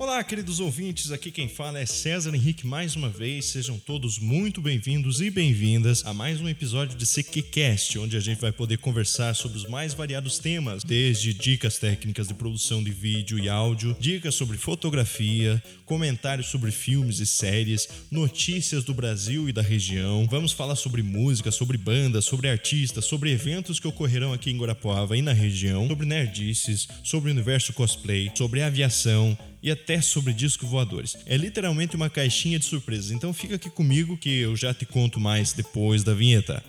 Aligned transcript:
Olá, 0.00 0.22
queridos 0.22 0.60
ouvintes, 0.60 1.10
aqui 1.10 1.28
quem 1.28 1.48
fala 1.48 1.80
é 1.80 1.84
César 1.84 2.32
Henrique 2.32 2.64
mais 2.64 2.94
uma 2.94 3.08
vez. 3.08 3.46
Sejam 3.46 3.80
todos 3.80 4.16
muito 4.16 4.62
bem-vindos 4.62 5.20
e 5.20 5.28
bem-vindas 5.28 6.06
a 6.06 6.14
mais 6.14 6.40
um 6.40 6.48
episódio 6.48 6.96
de 6.96 7.04
CQCast, 7.04 7.98
onde 7.98 8.16
a 8.16 8.20
gente 8.20 8.40
vai 8.40 8.52
poder 8.52 8.78
conversar 8.78 9.34
sobre 9.34 9.58
os 9.58 9.66
mais 9.66 9.94
variados 9.94 10.38
temas, 10.38 10.84
desde 10.84 11.34
dicas 11.34 11.78
técnicas 11.78 12.28
de 12.28 12.34
produção 12.34 12.80
de 12.80 12.92
vídeo 12.92 13.40
e 13.40 13.48
áudio, 13.48 13.96
dicas 13.98 14.36
sobre 14.36 14.56
fotografia, 14.56 15.60
comentários 15.84 16.46
sobre 16.46 16.70
filmes 16.70 17.18
e 17.18 17.26
séries, 17.26 17.88
notícias 18.08 18.84
do 18.84 18.94
Brasil 18.94 19.48
e 19.48 19.52
da 19.52 19.62
região. 19.62 20.28
Vamos 20.30 20.52
falar 20.52 20.76
sobre 20.76 21.02
música, 21.02 21.50
sobre 21.50 21.76
bandas, 21.76 22.24
sobre 22.24 22.48
artistas, 22.48 23.04
sobre 23.04 23.32
eventos 23.32 23.80
que 23.80 23.88
ocorrerão 23.88 24.32
aqui 24.32 24.52
em 24.52 24.58
Guarapuava 24.58 25.16
e 25.16 25.22
na 25.22 25.32
região, 25.32 25.88
sobre 25.88 26.06
nerdices, 26.06 26.86
sobre 27.02 27.30
o 27.30 27.32
universo 27.32 27.72
cosplay, 27.72 28.30
sobre 28.36 28.62
aviação 28.62 29.36
e 29.62 29.70
até 29.70 30.00
sobre 30.00 30.32
discos 30.32 30.68
voadores. 30.68 31.16
É 31.26 31.36
literalmente 31.36 31.96
uma 31.96 32.10
caixinha 32.10 32.58
de 32.58 32.64
surpresas, 32.64 33.10
então 33.10 33.32
fica 33.32 33.56
aqui 33.56 33.70
comigo 33.70 34.16
que 34.16 34.40
eu 34.40 34.56
já 34.56 34.72
te 34.72 34.86
conto 34.86 35.18
mais 35.20 35.52
depois 35.52 36.04
da 36.04 36.14
vinheta. 36.14 36.62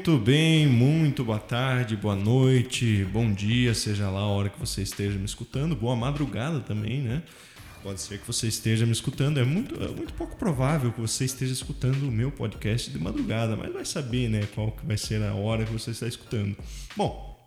Muito 0.00 0.16
bem, 0.16 0.66
muito 0.66 1.22
boa 1.22 1.38
tarde, 1.38 1.94
boa 1.94 2.16
noite, 2.16 3.04
bom 3.12 3.30
dia, 3.30 3.74
seja 3.74 4.08
lá 4.08 4.20
a 4.20 4.28
hora 4.28 4.48
que 4.48 4.58
você 4.58 4.80
esteja 4.80 5.18
me 5.18 5.26
escutando, 5.26 5.76
boa 5.76 5.94
madrugada 5.94 6.58
também, 6.60 7.02
né? 7.02 7.22
Pode 7.82 8.00
ser 8.00 8.18
que 8.18 8.26
você 8.26 8.48
esteja 8.48 8.86
me 8.86 8.92
escutando, 8.92 9.38
é 9.38 9.44
muito, 9.44 9.74
é 9.74 9.88
muito 9.88 10.14
pouco 10.14 10.36
provável 10.36 10.90
que 10.90 11.02
você 11.02 11.26
esteja 11.26 11.52
escutando 11.52 12.08
o 12.08 12.10
meu 12.10 12.32
podcast 12.32 12.90
de 12.90 12.98
madrugada, 12.98 13.54
mas 13.56 13.70
vai 13.74 13.84
saber, 13.84 14.30
né, 14.30 14.48
qual 14.54 14.72
que 14.72 14.86
vai 14.86 14.96
ser 14.96 15.22
a 15.22 15.34
hora 15.34 15.66
que 15.66 15.72
você 15.72 15.90
está 15.90 16.06
escutando. 16.06 16.56
Bom, 16.96 17.38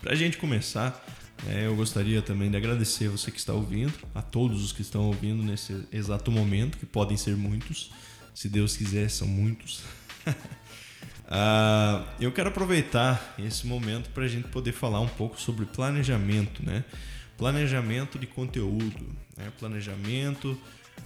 para 0.00 0.14
a 0.14 0.16
gente 0.16 0.38
começar, 0.38 1.04
é, 1.50 1.66
eu 1.66 1.76
gostaria 1.76 2.22
também 2.22 2.50
de 2.50 2.56
agradecer 2.56 3.10
você 3.10 3.30
que 3.30 3.38
está 3.38 3.52
ouvindo, 3.52 3.92
a 4.14 4.22
todos 4.22 4.64
os 4.64 4.72
que 4.72 4.80
estão 4.80 5.02
ouvindo 5.02 5.42
nesse 5.42 5.86
exato 5.92 6.32
momento, 6.32 6.78
que 6.78 6.86
podem 6.86 7.18
ser 7.18 7.36
muitos, 7.36 7.90
se 8.34 8.48
Deus 8.48 8.74
quiser, 8.74 9.10
são 9.10 9.28
muitos. 9.28 9.82
Uh, 11.30 12.04
eu 12.18 12.32
quero 12.32 12.48
aproveitar 12.48 13.36
esse 13.38 13.64
momento 13.64 14.10
para 14.10 14.24
a 14.24 14.28
gente 14.28 14.48
poder 14.48 14.72
falar 14.72 14.98
um 14.98 15.06
pouco 15.06 15.40
sobre 15.40 15.64
planejamento, 15.64 16.60
né? 16.64 16.84
Planejamento 17.38 18.18
de 18.18 18.26
conteúdo, 18.26 19.06
né? 19.36 19.52
Planejamento 19.56 20.58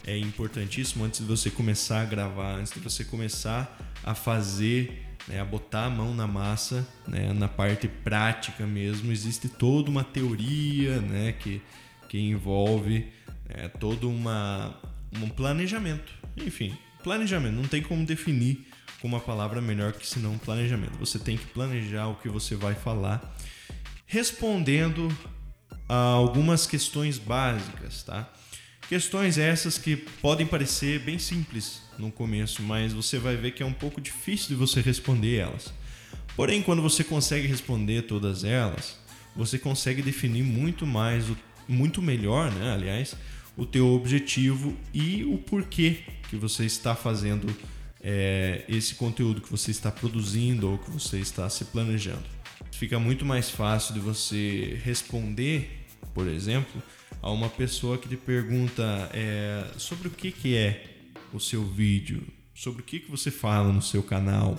é 0.07 0.17
importantíssimo 0.17 1.05
antes 1.05 1.21
de 1.21 1.27
você 1.27 1.51
começar 1.51 2.01
a 2.01 2.05
gravar, 2.07 2.55
antes 2.55 2.73
de 2.73 2.81
você 2.81 3.05
começar 3.05 3.79
a 4.03 4.15
fazer, 4.15 5.05
né? 5.29 5.41
a 5.41 5.45
botar 5.45 5.85
a 5.85 5.91
mão 5.91 6.15
na 6.15 6.27
massa, 6.27 6.89
né? 7.07 7.33
na 7.35 7.47
parte 7.47 7.87
prática 7.87 8.67
mesmo. 8.67 9.13
Existe 9.13 9.47
toda 9.47 9.91
uma 9.91 10.03
teoria, 10.03 11.03
né? 11.03 11.33
Que, 11.33 11.61
que 12.09 12.19
envolve 12.19 13.13
é, 13.47 13.69
todo 13.69 14.09
uma, 14.09 14.75
um 15.21 15.29
planejamento. 15.29 16.11
Enfim, 16.35 16.75
planejamento, 17.03 17.55
não 17.55 17.69
tem 17.69 17.83
como 17.83 18.07
definir 18.07 18.67
com 19.05 19.09
uma 19.09 19.21
palavra 19.21 19.61
melhor 19.61 19.93
que 19.93 20.07
senão 20.07 20.39
planejamento. 20.39 20.97
Você 20.99 21.19
tem 21.19 21.37
que 21.37 21.45
planejar 21.49 22.07
o 22.07 22.15
que 22.15 22.27
você 22.27 22.57
vai 22.57 22.75
falar, 22.75 23.37
respondendo 24.07 25.15
a 25.87 25.95
algumas 25.95 26.67
questões 26.67 27.19
básicas, 27.19 28.03
tá? 28.03 28.33
Questões 28.89 29.37
essas 29.37 29.77
que 29.77 29.95
podem 29.95 30.47
parecer 30.47 31.01
bem 31.01 31.19
simples 31.19 31.83
no 31.99 32.11
começo, 32.11 32.63
mas 32.63 32.95
você 32.95 33.19
vai 33.19 33.37
ver 33.37 33.51
que 33.51 33.63
é 33.63 33.67
um 33.67 33.75
pouco 33.75 34.01
difícil 34.01 34.49
de 34.49 34.55
você 34.55 34.81
responder 34.81 35.37
elas. 35.37 35.71
Porém, 36.35 36.63
quando 36.63 36.81
você 36.81 37.05
consegue 37.05 37.47
responder 37.47 38.07
todas 38.07 38.43
elas, 38.43 38.99
você 39.37 39.59
consegue 39.59 40.01
definir 40.01 40.45
muito 40.45 40.87
mais, 40.87 41.27
muito 41.69 42.01
melhor, 42.01 42.51
né? 42.51 42.73
Aliás, 42.73 43.15
o 43.55 43.67
teu 43.67 43.87
objetivo 43.89 44.75
e 44.95 45.25
o 45.25 45.37
porquê 45.37 45.99
que 46.31 46.37
você 46.37 46.65
está 46.65 46.95
fazendo 46.95 47.55
é, 48.05 48.63
esse 48.69 48.95
conteúdo 48.95 49.41
que 49.41 49.51
você 49.51 49.71
está 49.71 49.91
produzindo 49.91 50.71
ou 50.71 50.77
que 50.77 50.91
você 50.91 51.19
está 51.19 51.49
se 51.49 51.65
planejando. 51.65 52.23
Fica 52.71 52.99
muito 52.99 53.25
mais 53.25 53.49
fácil 53.49 53.95
de 53.95 54.01
você 54.01 54.79
responder, 54.85 55.87
por 56.13 56.29
exemplo, 56.29 56.83
a 57.23 57.31
uma 57.31 57.49
pessoa 57.49 57.97
que 57.97 58.07
te 58.07 58.17
pergunta 58.17 59.09
é, 59.15 59.65
sobre 59.79 60.09
o 60.09 60.11
que, 60.11 60.31
que 60.31 60.55
é 60.55 60.85
o 61.33 61.41
seu 61.41 61.65
vídeo, 61.65 62.23
sobre 62.55 62.83
o 62.83 62.85
que, 62.85 63.01
que 63.01 63.11
você 63.11 63.31
fala 63.31 63.73
no 63.73 63.81
seu 63.81 64.03
canal, 64.03 64.59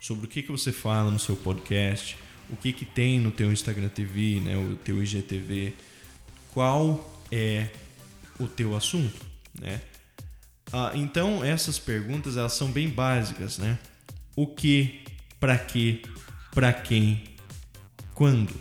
sobre 0.00 0.26
o 0.26 0.28
que, 0.28 0.42
que 0.42 0.52
você 0.52 0.70
fala 0.70 1.10
no 1.10 1.18
seu 1.18 1.34
podcast, 1.34 2.16
o 2.48 2.56
que, 2.56 2.72
que 2.72 2.84
tem 2.84 3.18
no 3.18 3.32
teu 3.32 3.52
Instagram 3.52 3.88
TV, 3.88 4.40
né, 4.40 4.56
o 4.56 4.76
teu 4.76 5.02
IGTV, 5.02 5.74
qual 6.52 7.22
é 7.32 7.68
o 8.38 8.46
teu 8.46 8.76
assunto, 8.76 9.26
né? 9.60 9.80
Ah, 10.76 10.90
então 10.92 11.44
essas 11.44 11.78
perguntas 11.78 12.36
elas 12.36 12.54
são 12.54 12.68
bem 12.68 12.88
básicas, 12.88 13.58
né? 13.58 13.78
O 14.34 14.44
que, 14.44 15.04
para 15.38 15.56
que, 15.56 16.02
para 16.52 16.72
quem, 16.72 17.22
quando, 18.12 18.52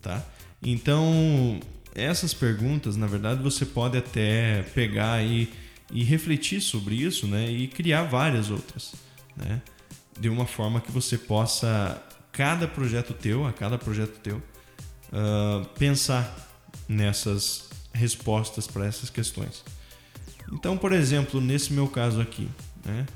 tá? 0.00 0.24
Então 0.62 1.60
essas 1.94 2.32
perguntas, 2.32 2.96
na 2.96 3.06
verdade, 3.06 3.42
você 3.42 3.66
pode 3.66 3.98
até 3.98 4.62
pegar 4.74 5.22
e, 5.22 5.52
e 5.92 6.02
refletir 6.02 6.62
sobre 6.62 6.94
isso, 6.94 7.26
né? 7.26 7.50
E 7.50 7.68
criar 7.68 8.04
várias 8.04 8.48
outras, 8.50 8.94
né? 9.36 9.60
De 10.18 10.30
uma 10.30 10.46
forma 10.46 10.80
que 10.80 10.90
você 10.90 11.18
possa 11.18 12.02
cada 12.32 12.66
projeto 12.66 13.12
teu, 13.12 13.44
a 13.44 13.52
cada 13.52 13.76
projeto 13.76 14.18
teu, 14.20 14.38
uh, 14.38 15.62
pensar 15.78 16.34
nessas 16.88 17.68
respostas 17.92 18.66
para 18.66 18.86
essas 18.86 19.10
questões. 19.10 19.62
Então, 20.52 20.76
por 20.76 20.92
exemplo, 20.92 21.40
nesse 21.40 21.72
meu 21.72 21.88
caso 21.88 22.20
aqui, 22.20 22.48
né, 22.84 23.06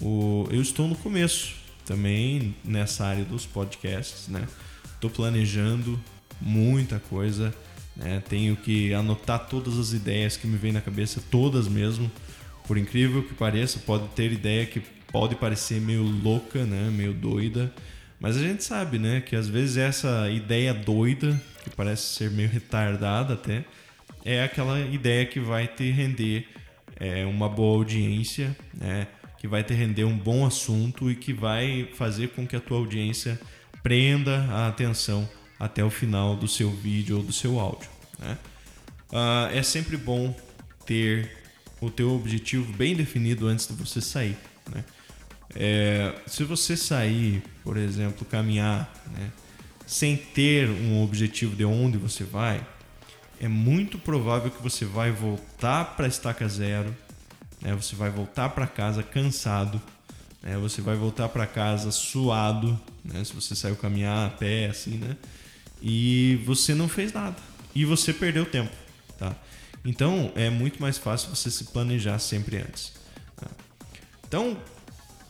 o, 0.00 0.46
eu 0.50 0.60
estou 0.60 0.88
no 0.88 0.94
começo 0.94 1.54
também 1.84 2.54
nessa 2.64 3.04
área 3.06 3.24
dos 3.24 3.46
podcasts, 3.46 4.28
né? 4.28 4.46
Estou 4.94 5.10
planejando 5.10 6.00
muita 6.40 6.98
coisa, 6.98 7.54
né? 7.96 8.22
Tenho 8.28 8.56
que 8.56 8.92
anotar 8.94 9.46
todas 9.46 9.78
as 9.78 9.92
ideias 9.92 10.36
que 10.36 10.46
me 10.46 10.56
vêm 10.56 10.72
na 10.72 10.80
cabeça, 10.80 11.22
todas 11.30 11.68
mesmo. 11.68 12.10
Por 12.66 12.78
incrível 12.78 13.22
que 13.22 13.34
pareça, 13.34 13.78
pode 13.80 14.08
ter 14.08 14.32
ideia 14.32 14.64
que 14.64 14.80
pode 15.12 15.34
parecer 15.36 15.80
meio 15.80 16.02
louca, 16.02 16.64
né? 16.64 16.90
Meio 16.90 17.12
doida, 17.12 17.72
mas 18.18 18.36
a 18.36 18.40
gente 18.40 18.64
sabe, 18.64 18.98
né? 18.98 19.20
Que 19.20 19.36
às 19.36 19.48
vezes 19.48 19.76
essa 19.76 20.30
ideia 20.30 20.72
doida, 20.72 21.40
que 21.62 21.70
parece 21.70 22.14
ser 22.14 22.30
meio 22.30 22.48
retardada 22.48 23.34
até, 23.34 23.64
é 24.24 24.42
aquela 24.42 24.80
ideia 24.80 25.26
que 25.26 25.38
vai 25.38 25.68
te 25.68 25.90
render 25.90 26.48
é, 26.98 27.24
uma 27.24 27.48
boa 27.48 27.78
audiência, 27.78 28.56
né? 28.72 29.06
que 29.38 29.48
vai 29.48 29.62
te 29.62 29.74
render 29.74 30.04
um 30.04 30.16
bom 30.16 30.46
assunto 30.46 31.10
e 31.10 31.14
que 31.14 31.32
vai 31.32 31.88
fazer 31.94 32.28
com 32.28 32.46
que 32.46 32.56
a 32.56 32.60
tua 32.60 32.78
audiência 32.78 33.38
prenda 33.82 34.44
a 34.50 34.68
atenção 34.68 35.28
até 35.60 35.84
o 35.84 35.90
final 35.90 36.34
do 36.34 36.48
seu 36.48 36.70
vídeo 36.70 37.18
ou 37.18 37.22
do 37.22 37.32
seu 37.32 37.60
áudio. 37.60 37.88
Né? 38.18 38.38
Uh, 39.10 39.54
é 39.54 39.62
sempre 39.62 39.96
bom 39.96 40.34
ter 40.86 41.30
o 41.80 41.90
teu 41.90 42.14
objetivo 42.14 42.72
bem 42.72 42.96
definido 42.96 43.46
antes 43.46 43.66
de 43.66 43.74
você 43.74 44.00
sair. 44.00 44.36
Né? 44.74 44.84
É, 45.54 46.14
se 46.26 46.42
você 46.44 46.76
sair, 46.76 47.42
por 47.62 47.76
exemplo, 47.76 48.24
caminhar, 48.24 48.92
né, 49.12 49.30
sem 49.86 50.16
ter 50.16 50.68
um 50.68 51.02
objetivo 51.02 51.54
de 51.54 51.64
onde 51.64 51.98
você 51.98 52.24
vai, 52.24 52.66
é 53.44 53.48
muito 53.48 53.98
provável 53.98 54.50
que 54.50 54.62
você 54.62 54.86
vai 54.86 55.10
voltar 55.10 55.96
para 55.96 56.06
a 56.06 56.08
estaca 56.08 56.48
zero, 56.48 56.96
né? 57.60 57.74
você 57.74 57.94
vai 57.94 58.08
voltar 58.08 58.48
para 58.48 58.66
casa 58.66 59.02
cansado, 59.02 59.80
né? 60.42 60.56
você 60.56 60.80
vai 60.80 60.96
voltar 60.96 61.28
para 61.28 61.46
casa 61.46 61.90
suado, 61.90 62.80
né? 63.04 63.22
se 63.22 63.34
você 63.34 63.54
saiu 63.54 63.76
caminhar 63.76 64.28
a 64.28 64.30
pé, 64.30 64.68
assim, 64.68 64.96
né? 64.96 65.14
E 65.82 66.40
você 66.46 66.74
não 66.74 66.88
fez 66.88 67.12
nada. 67.12 67.36
E 67.74 67.84
você 67.84 68.14
perdeu 68.14 68.46
tempo, 68.46 68.72
tá? 69.18 69.36
Então 69.84 70.32
é 70.34 70.48
muito 70.48 70.80
mais 70.80 70.96
fácil 70.96 71.28
você 71.28 71.50
se 71.50 71.64
planejar 71.64 72.18
sempre 72.20 72.56
antes. 72.56 72.94
Tá? 73.36 73.48
Então, 74.26 74.56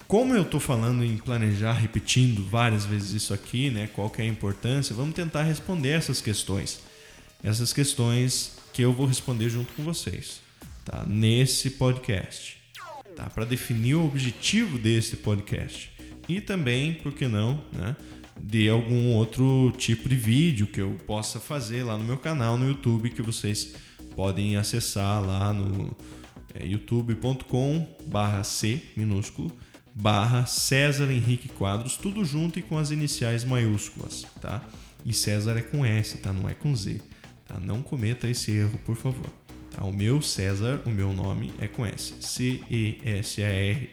como 0.07 0.37
eu 0.37 0.43
estou 0.43 0.61
falando 0.61 1.03
em 1.03 1.17
planejar, 1.17 1.73
repetindo 1.73 2.49
várias 2.49 2.85
vezes 2.85 3.11
isso 3.11 3.35
aqui, 3.35 3.71
né? 3.71 3.89
Qual 3.93 4.09
que 4.09 4.23
é 4.23 4.25
a 4.25 4.29
importância? 4.29 4.95
Vamos 4.95 5.17
tentar 5.17 5.43
responder 5.43 5.89
essas 5.89 6.21
questões 6.21 6.94
essas 7.45 7.73
questões 7.73 8.57
que 8.73 8.83
eu 8.83 8.93
vou 8.93 9.07
responder 9.07 9.49
junto 9.51 9.73
com 9.75 9.85
vocês, 9.85 10.41
tá? 10.85 11.05
Nesse 11.07 11.71
podcast, 11.71 12.57
tá? 13.15 13.31
Para 13.31 13.45
definir 13.45 13.95
o 13.95 14.05
objetivo 14.05 14.79
desse 14.79 15.19
podcast 15.19 15.93
e 16.29 16.41
também, 16.41 16.95
por 16.95 17.13
que 17.13 17.29
não, 17.29 17.63
né? 17.73 17.95
de 18.41 18.69
algum 18.69 19.13
outro 19.13 19.73
tipo 19.79 20.09
de 20.09 20.17
vídeo 20.17 20.67
que 20.67 20.81
eu 20.81 20.99
possa 21.07 21.39
fazer 21.39 21.85
lá 21.85 21.97
no 21.97 22.03
meu 22.03 22.19
canal 22.19 22.59
no 22.59 22.67
YouTube 22.67 23.11
que 23.11 23.23
vocês 23.23 23.75
podem 24.17 24.57
acessar 24.57 25.25
lá 25.25 25.53
no 25.53 25.97
é, 26.53 26.67
youtube.com 26.67 27.97
barra 28.07 28.43
C 28.43 28.83
minúsculo 28.97 29.57
barra 29.95 30.45
César 30.47 31.11
Henrique 31.13 31.49
Quadros, 31.49 31.97
tudo 31.97 32.25
junto 32.25 32.59
e 32.59 32.63
com 32.63 32.77
as 32.77 32.91
iniciais 32.91 33.45
maiúsculas, 33.45 34.27
tá? 34.41 34.61
E 35.05 35.13
César 35.13 35.57
é 35.57 35.63
com 35.63 35.85
S, 35.85 36.19
tá? 36.19 36.33
Não 36.33 36.49
é 36.49 36.55
com 36.55 36.75
Z. 36.75 37.01
Tá? 37.47 37.59
Não 37.61 37.83
cometa 37.83 38.29
esse 38.29 38.53
erro, 38.53 38.79
por 38.85 38.97
favor. 38.97 39.31
Tá? 39.71 39.85
O 39.85 39.93
meu 39.93 40.21
César, 40.23 40.83
o 40.85 40.91
meu 40.91 41.13
nome 41.13 41.53
é 41.59 41.69
com 41.69 41.85
S. 41.85 42.15
C-E-S-A-R. 42.21 43.91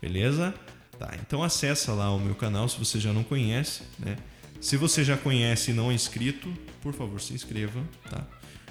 Beleza? 0.00 0.54
Tá, 0.98 1.14
então 1.20 1.44
acessa 1.44 1.92
lá 1.92 2.12
o 2.12 2.18
meu 2.18 2.34
canal 2.34 2.68
se 2.68 2.76
você 2.76 2.98
já 2.98 3.12
não 3.12 3.22
conhece, 3.22 3.82
né? 3.98 4.16
Se 4.60 4.76
você 4.76 5.04
já 5.04 5.16
conhece 5.16 5.70
e 5.70 5.74
não 5.74 5.92
é 5.92 5.94
inscrito, 5.94 6.52
por 6.82 6.92
favor, 6.92 7.20
se 7.20 7.32
inscreva, 7.32 7.80
tá? 8.10 8.26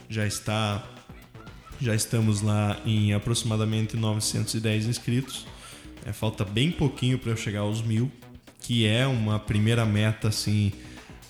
Já 0.10 0.28
está 0.28 0.86
já 1.80 1.94
estamos 1.94 2.42
lá 2.42 2.82
em 2.86 3.14
aproximadamente 3.14 3.96
910 3.96 4.88
inscritos. 4.88 5.46
É, 6.06 6.12
falta 6.12 6.44
bem 6.44 6.72
pouquinho 6.72 7.20
para 7.20 7.32
eu 7.32 7.38
chegar 7.38 7.62
aos 7.62 7.82
mil, 7.82 8.12
que 8.60 8.86
é 8.86 9.06
uma 9.06 9.40
primeira 9.40 9.86
meta 9.86 10.28
assim 10.28 10.72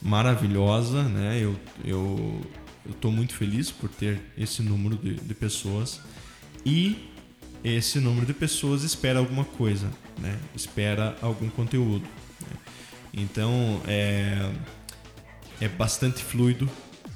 maravilhosa, 0.01 1.03
né? 1.03 1.37
Eu, 1.39 1.59
eu, 1.83 2.41
eu 2.87 2.93
tô 2.93 3.11
muito 3.11 3.33
feliz 3.33 3.69
por 3.69 3.89
ter 3.89 4.19
esse 4.37 4.61
número 4.61 4.95
de, 4.95 5.15
de 5.15 5.33
pessoas 5.33 5.99
e 6.65 7.09
esse 7.63 7.99
número 7.99 8.25
de 8.25 8.33
pessoas 8.33 8.83
espera 8.83 9.19
alguma 9.19 9.43
coisa, 9.43 9.91
né? 10.19 10.39
Espera 10.55 11.15
algum 11.21 11.49
conteúdo. 11.49 12.07
Né? 12.41 12.57
Então 13.13 13.81
é, 13.87 14.51
é 15.59 15.67
bastante 15.67 16.23
fluido 16.23 16.69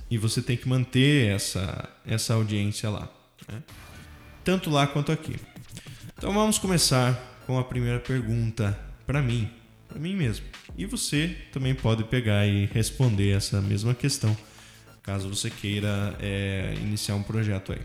e 0.09 0.17
você 0.17 0.41
tem 0.41 0.57
que 0.57 0.67
manter 0.67 1.33
essa, 1.33 1.89
essa 2.05 2.33
audiência 2.33 2.89
lá, 2.89 3.09
né? 3.47 3.63
tanto 4.43 4.69
lá 4.69 4.85
quanto 4.85 5.11
aqui. 5.11 5.35
Então 6.17 6.33
vamos 6.33 6.57
começar 6.57 7.41
com 7.47 7.57
a 7.57 7.63
primeira 7.63 7.99
pergunta 7.99 8.77
para 9.07 9.21
mim, 9.21 9.49
para 9.87 9.99
mim 9.99 10.15
mesmo. 10.15 10.45
E 10.77 10.85
você 10.85 11.35
também 11.51 11.73
pode 11.73 12.03
pegar 12.03 12.45
e 12.45 12.65
responder 12.65 13.31
essa 13.31 13.61
mesma 13.61 13.93
questão, 13.93 14.35
caso 15.03 15.29
você 15.29 15.49
queira 15.49 16.15
é, 16.19 16.75
iniciar 16.81 17.15
um 17.15 17.23
projeto 17.23 17.73
aí. 17.73 17.81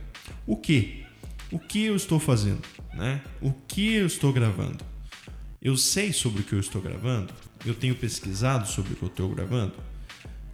O 0.46 0.56
que? 0.56 1.04
O 1.50 1.58
que 1.58 1.84
eu 1.84 1.96
estou 1.96 2.18
fazendo? 2.18 2.62
Né? 2.94 3.22
O 3.40 3.52
que 3.52 3.94
eu 3.94 4.06
estou 4.06 4.32
gravando? 4.32 4.84
Eu 5.62 5.76
sei 5.76 6.12
sobre 6.12 6.42
o 6.42 6.44
que 6.44 6.52
eu 6.52 6.60
estou 6.60 6.80
gravando? 6.80 7.32
Eu 7.64 7.74
tenho 7.74 7.94
pesquisado 7.94 8.68
sobre 8.68 8.92
o 8.92 8.96
que 8.96 9.02
eu 9.02 9.08
estou 9.08 9.34
gravando? 9.34 9.74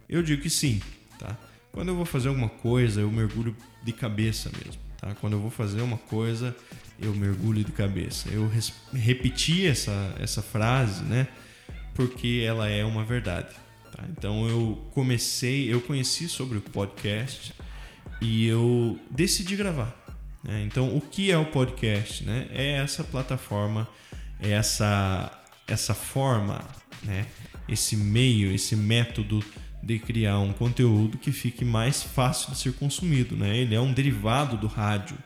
Eu 0.07 0.23
digo 0.23 0.41
que 0.41 0.49
sim, 0.49 0.81
tá? 1.19 1.37
Quando 1.71 1.89
eu 1.89 1.95
vou 1.95 2.05
fazer 2.05 2.29
alguma 2.29 2.49
coisa, 2.49 3.01
eu 3.01 3.11
mergulho 3.11 3.55
de 3.83 3.91
cabeça 3.91 4.51
mesmo, 4.63 4.81
tá? 4.99 5.15
Quando 5.15 5.33
eu 5.33 5.39
vou 5.39 5.49
fazer 5.49 5.81
uma 5.81 5.97
coisa, 5.97 6.55
eu 6.99 7.13
mergulho 7.15 7.63
de 7.63 7.71
cabeça. 7.71 8.29
Eu 8.29 8.49
repeti 8.93 9.65
essa, 9.65 10.15
essa 10.19 10.41
frase, 10.41 11.03
né? 11.03 11.27
Porque 11.93 12.43
ela 12.45 12.67
é 12.67 12.85
uma 12.85 13.03
verdade. 13.03 13.53
Tá? 13.95 14.03
Então 14.09 14.47
eu 14.47 14.89
comecei, 14.91 15.71
eu 15.71 15.79
conheci 15.79 16.27
sobre 16.27 16.57
o 16.57 16.61
podcast 16.61 17.53
e 18.21 18.47
eu 18.47 18.99
decidi 19.09 19.55
gravar. 19.55 19.95
Né? 20.43 20.63
Então 20.65 20.95
o 20.95 21.01
que 21.01 21.31
é 21.31 21.37
o 21.37 21.45
podcast? 21.45 22.23
Né? 22.23 22.47
É 22.51 22.71
essa 22.73 23.03
plataforma, 23.03 23.87
é 24.39 24.51
essa, 24.51 25.31
essa 25.67 25.93
forma, 25.93 26.59
né? 27.03 27.27
esse 27.69 27.95
meio, 27.95 28.51
esse 28.51 28.75
método 28.75 29.43
de 29.81 29.99
criar 29.99 30.39
um 30.39 30.53
conteúdo 30.53 31.17
que 31.17 31.31
fique 31.31 31.63
mais 31.63 32.01
fácil 32.01 32.51
de 32.51 32.57
ser 32.57 32.73
consumido. 32.73 33.35
Né? 33.35 33.57
Ele 33.57 33.75
é 33.75 33.79
um 33.79 33.93
derivado 33.93 34.57
do 34.57 34.67
rádio. 34.67 35.17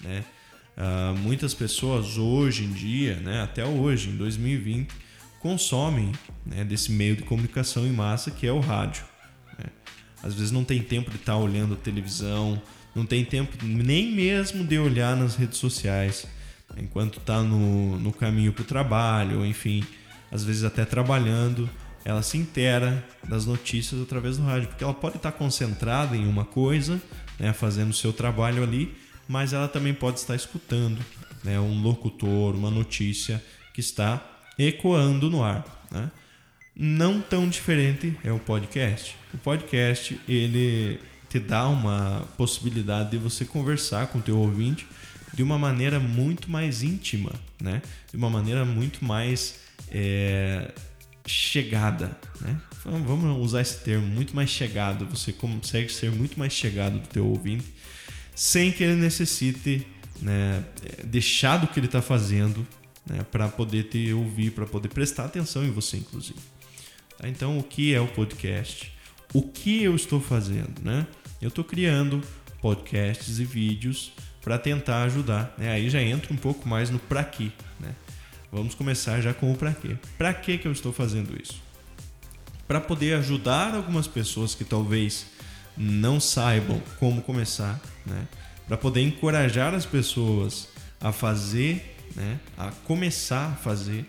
Né? 0.00 0.24
Uh, 0.76 1.18
muitas 1.18 1.52
pessoas 1.52 2.16
hoje 2.16 2.64
em 2.64 2.72
dia, 2.72 3.16
né, 3.16 3.42
até 3.42 3.62
hoje, 3.62 4.08
em 4.08 4.16
2020, 4.16 4.90
consomem 5.42 6.12
né, 6.46 6.64
desse 6.64 6.92
meio 6.92 7.16
de 7.16 7.22
comunicação 7.22 7.84
em 7.84 7.92
massa 7.92 8.30
que 8.30 8.46
é 8.46 8.52
o 8.52 8.60
rádio. 8.60 9.04
Né? 9.58 9.66
Às 10.22 10.34
vezes 10.34 10.52
não 10.52 10.64
tem 10.64 10.80
tempo 10.80 11.10
de 11.10 11.16
estar 11.16 11.36
olhando 11.36 11.74
a 11.74 11.76
televisão, 11.76 12.62
não 12.94 13.04
tem 13.04 13.24
tempo 13.24 13.58
nem 13.64 14.12
mesmo 14.12 14.64
de 14.64 14.78
olhar 14.78 15.16
nas 15.16 15.34
redes 15.34 15.58
sociais, 15.58 16.26
enquanto 16.76 17.18
está 17.18 17.42
no, 17.42 17.98
no 17.98 18.12
caminho 18.12 18.52
para 18.52 18.62
o 18.62 18.66
trabalho, 18.66 19.44
enfim, 19.44 19.84
às 20.30 20.44
vezes 20.44 20.62
até 20.62 20.84
trabalhando, 20.84 21.68
ela 22.04 22.22
se 22.22 22.38
intera 22.38 23.04
das 23.28 23.44
notícias 23.44 24.00
através 24.00 24.36
do 24.36 24.44
rádio, 24.44 24.68
porque 24.68 24.84
ela 24.84 24.94
pode 24.94 25.16
estar 25.16 25.32
concentrada 25.32 26.16
em 26.16 26.26
uma 26.26 26.44
coisa, 26.44 27.02
né, 27.38 27.52
fazendo 27.52 27.90
o 27.90 27.94
seu 27.94 28.12
trabalho 28.12 28.62
ali, 28.62 28.94
mas 29.28 29.52
ela 29.52 29.66
também 29.66 29.92
pode 29.92 30.20
estar 30.20 30.36
escutando 30.36 31.04
né, 31.42 31.58
um 31.58 31.82
locutor, 31.82 32.54
uma 32.54 32.70
notícia 32.70 33.42
que 33.74 33.80
está 33.80 34.31
ecoando 34.58 35.30
no 35.30 35.42
ar. 35.42 35.64
Né? 35.90 36.10
Não 36.74 37.20
tão 37.20 37.48
diferente 37.48 38.16
é 38.24 38.32
o 38.32 38.38
podcast. 38.38 39.16
O 39.32 39.38
podcast 39.38 40.18
ele 40.28 40.98
te 41.28 41.38
dá 41.38 41.68
uma 41.68 42.26
possibilidade 42.36 43.12
de 43.12 43.18
você 43.18 43.44
conversar 43.44 44.08
com 44.08 44.18
o 44.18 44.22
teu 44.22 44.38
ouvinte 44.38 44.86
de 45.32 45.42
uma 45.42 45.58
maneira 45.58 45.98
muito 45.98 46.50
mais 46.50 46.82
íntima, 46.82 47.32
né? 47.60 47.80
De 48.10 48.16
uma 48.18 48.28
maneira 48.28 48.66
muito 48.66 49.02
mais 49.02 49.60
é, 49.90 50.70
chegada, 51.26 52.10
né? 52.40 52.60
Vamos 52.84 53.38
usar 53.42 53.62
esse 53.62 53.78
termo, 53.78 54.06
muito 54.06 54.34
mais 54.36 54.50
chegado. 54.50 55.06
Você 55.06 55.32
consegue 55.32 55.90
ser 55.90 56.10
muito 56.10 56.38
mais 56.38 56.52
chegado 56.52 56.98
do 56.98 57.08
teu 57.08 57.26
ouvinte 57.26 57.64
sem 58.34 58.72
que 58.72 58.82
ele 58.82 58.96
necessite 58.96 59.86
né, 60.20 60.64
deixar 61.04 61.58
do 61.58 61.66
que 61.66 61.78
ele 61.78 61.86
está 61.86 62.02
fazendo 62.02 62.66
né, 63.06 63.24
para 63.30 63.48
poder 63.48 63.84
te 63.84 64.12
ouvir, 64.12 64.50
para 64.50 64.66
poder 64.66 64.88
prestar 64.88 65.24
atenção 65.24 65.64
em 65.64 65.70
você, 65.70 65.96
inclusive. 65.96 66.38
Tá? 67.18 67.28
Então, 67.28 67.58
o 67.58 67.62
que 67.62 67.94
é 67.94 68.00
o 68.00 68.08
podcast? 68.08 68.92
O 69.32 69.42
que 69.42 69.82
eu 69.82 69.94
estou 69.94 70.20
fazendo? 70.20 70.80
Né? 70.82 71.06
Eu 71.40 71.48
estou 71.48 71.64
criando 71.64 72.22
podcasts 72.60 73.38
e 73.38 73.44
vídeos 73.44 74.12
para 74.42 74.58
tentar 74.58 75.02
ajudar. 75.04 75.54
Né? 75.58 75.70
Aí 75.70 75.88
já 75.88 76.02
entra 76.02 76.32
um 76.32 76.36
pouco 76.36 76.68
mais 76.68 76.90
no 76.90 76.98
para 76.98 77.24
quê. 77.24 77.50
Né? 77.80 77.94
Vamos 78.50 78.74
começar 78.74 79.20
já 79.20 79.32
com 79.32 79.52
o 79.52 79.56
para 79.56 79.72
quê. 79.72 79.96
Para 80.18 80.34
que 80.34 80.60
eu 80.64 80.72
estou 80.72 80.92
fazendo 80.92 81.40
isso? 81.40 81.60
Para 82.68 82.80
poder 82.80 83.14
ajudar 83.14 83.74
algumas 83.74 84.06
pessoas 84.06 84.54
que 84.54 84.64
talvez 84.64 85.26
não 85.76 86.20
saibam 86.20 86.80
como 86.98 87.22
começar, 87.22 87.80
né? 88.04 88.26
Para 88.66 88.76
poder 88.76 89.00
encorajar 89.02 89.74
as 89.74 89.84
pessoas 89.84 90.68
a 91.00 91.12
fazer, 91.12 91.91
né? 92.14 92.38
A 92.56 92.70
começar 92.70 93.52
a 93.52 93.54
fazer 93.56 94.06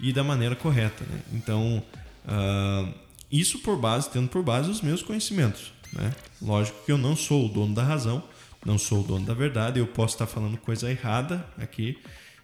e 0.00 0.12
da 0.12 0.22
maneira 0.22 0.54
correta, 0.54 1.04
né? 1.04 1.20
Então, 1.32 1.82
uh, 2.24 2.94
isso 3.30 3.60
por 3.60 3.78
base, 3.78 4.10
tendo 4.10 4.28
por 4.28 4.42
base 4.42 4.70
os 4.70 4.80
meus 4.80 5.02
conhecimentos, 5.02 5.72
né? 5.92 6.12
Lógico 6.40 6.84
que 6.84 6.92
eu 6.92 6.98
não 6.98 7.16
sou 7.16 7.46
o 7.46 7.48
dono 7.48 7.74
da 7.74 7.82
razão, 7.82 8.22
não 8.64 8.78
sou 8.78 9.00
o 9.00 9.06
dono 9.06 9.24
da 9.24 9.34
verdade, 9.34 9.78
eu 9.78 9.86
posso 9.86 10.14
estar 10.14 10.26
falando 10.26 10.56
coisa 10.56 10.90
errada 10.90 11.46
aqui. 11.56 11.98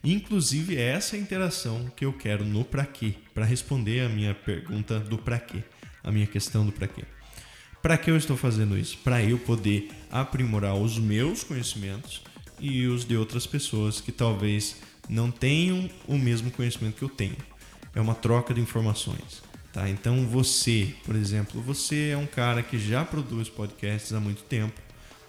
Inclusive, 0.04 0.76
é 0.76 0.88
essa 0.88 1.16
interação 1.16 1.90
que 1.96 2.04
eu 2.04 2.12
quero 2.12 2.44
no 2.44 2.64
para 2.64 2.84
quê, 2.84 3.14
para 3.32 3.44
responder 3.44 4.00
a 4.00 4.08
minha 4.08 4.34
pergunta 4.34 4.98
do 4.98 5.16
para 5.16 5.38
quê, 5.38 5.62
a 6.02 6.10
minha 6.10 6.26
questão 6.26 6.66
do 6.66 6.72
para 6.72 6.88
quê. 6.88 7.04
Para 7.80 7.98
que 7.98 8.10
eu 8.10 8.16
estou 8.16 8.36
fazendo 8.36 8.78
isso? 8.78 8.98
Para 8.98 9.22
eu 9.22 9.38
poder 9.38 9.90
aprimorar 10.10 10.74
os 10.74 10.98
meus 10.98 11.42
conhecimentos 11.42 12.22
e 12.60 12.86
os 12.86 13.04
de 13.04 13.16
outras 13.16 13.44
pessoas 13.44 14.00
que 14.00 14.12
talvez 14.12 14.76
não 15.08 15.30
tenham 15.30 15.88
o 16.06 16.18
mesmo 16.18 16.50
conhecimento 16.50 16.96
que 16.96 17.02
eu 17.02 17.08
tenho. 17.08 17.36
É 17.94 18.00
uma 18.00 18.14
troca 18.14 18.54
de 18.54 18.60
informações. 18.60 19.42
Tá? 19.72 19.88
Então 19.88 20.26
você, 20.26 20.94
por 21.04 21.16
exemplo, 21.16 21.60
você 21.62 22.10
é 22.10 22.16
um 22.16 22.26
cara 22.26 22.62
que 22.62 22.78
já 22.78 23.04
produz 23.04 23.48
podcasts 23.48 24.12
há 24.12 24.20
muito 24.20 24.42
tempo 24.42 24.78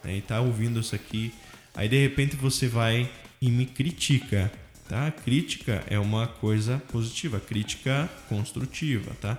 né? 0.03 0.15
e 0.15 0.19
está 0.19 0.41
ouvindo 0.41 0.79
isso 0.79 0.93
aqui. 0.93 1.33
Aí 1.73 1.87
de 1.87 2.01
repente 2.01 2.35
você 2.35 2.67
vai 2.67 3.09
e 3.41 3.49
me 3.49 3.65
critica. 3.65 4.51
Tá? 4.87 5.09
Crítica 5.11 5.83
é 5.87 5.97
uma 5.97 6.27
coisa 6.27 6.81
positiva, 6.91 7.39
crítica 7.39 8.09
construtiva, 8.27 9.11
tá? 9.21 9.37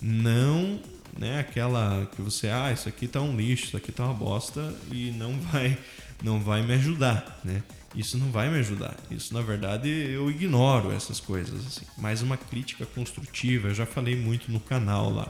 Não 0.00 0.80
né, 1.18 1.40
aquela 1.40 2.06
que 2.14 2.22
você, 2.22 2.48
ah, 2.48 2.72
isso 2.72 2.88
aqui 2.88 3.06
tá 3.06 3.20
um 3.20 3.36
lixo, 3.36 3.66
isso 3.66 3.76
aqui 3.76 3.92
tá 3.92 4.04
uma 4.04 4.14
bosta 4.14 4.74
e 4.90 5.10
não 5.12 5.38
vai 5.50 5.76
não 6.22 6.40
vai 6.40 6.62
me 6.62 6.74
ajudar, 6.74 7.40
né? 7.44 7.62
Isso 7.94 8.16
não 8.16 8.30
vai 8.30 8.48
me 8.50 8.58
ajudar. 8.58 8.96
Isso, 9.10 9.34
na 9.34 9.42
verdade, 9.42 9.88
eu 9.88 10.30
ignoro 10.30 10.92
essas 10.92 11.20
coisas 11.20 11.66
assim. 11.66 11.84
Mas 11.98 12.22
uma 12.22 12.36
crítica 12.36 12.86
construtiva, 12.86 13.68
eu 13.68 13.74
já 13.74 13.84
falei 13.84 14.16
muito 14.16 14.50
no 14.50 14.60
canal 14.60 15.10
lá. 15.10 15.28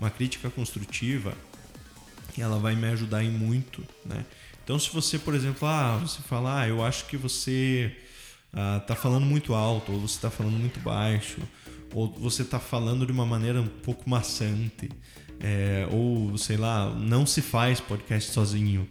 Uma 0.00 0.10
crítica 0.10 0.48
construtiva, 0.48 1.34
ela 2.38 2.58
vai 2.58 2.76
me 2.76 2.86
ajudar 2.88 3.24
em 3.24 3.30
muito, 3.30 3.84
né? 4.04 4.24
Então, 4.62 4.78
se 4.78 4.90
você, 4.92 5.18
por 5.18 5.34
exemplo, 5.34 5.66
ah, 5.66 5.98
você 5.98 6.22
fala, 6.22 6.60
ah, 6.60 6.68
eu 6.68 6.84
acho 6.84 7.06
que 7.06 7.16
você 7.16 7.96
ah, 8.52 8.80
tá 8.86 8.94
falando 8.94 9.26
muito 9.26 9.52
alto 9.52 9.92
ou 9.92 10.00
você 10.00 10.14
está 10.14 10.30
falando 10.30 10.56
muito 10.56 10.78
baixo, 10.80 11.40
ou 11.92 12.08
você 12.12 12.42
está 12.42 12.60
falando 12.60 13.04
de 13.04 13.10
uma 13.10 13.26
maneira 13.26 13.60
um 13.60 13.66
pouco 13.66 14.08
maçante, 14.08 14.88
é, 15.40 15.88
ou 15.90 16.36
sei 16.38 16.56
lá, 16.56 16.88
não 16.90 17.26
se 17.26 17.42
faz 17.42 17.80
podcast 17.80 18.30
sozinho. 18.30 18.88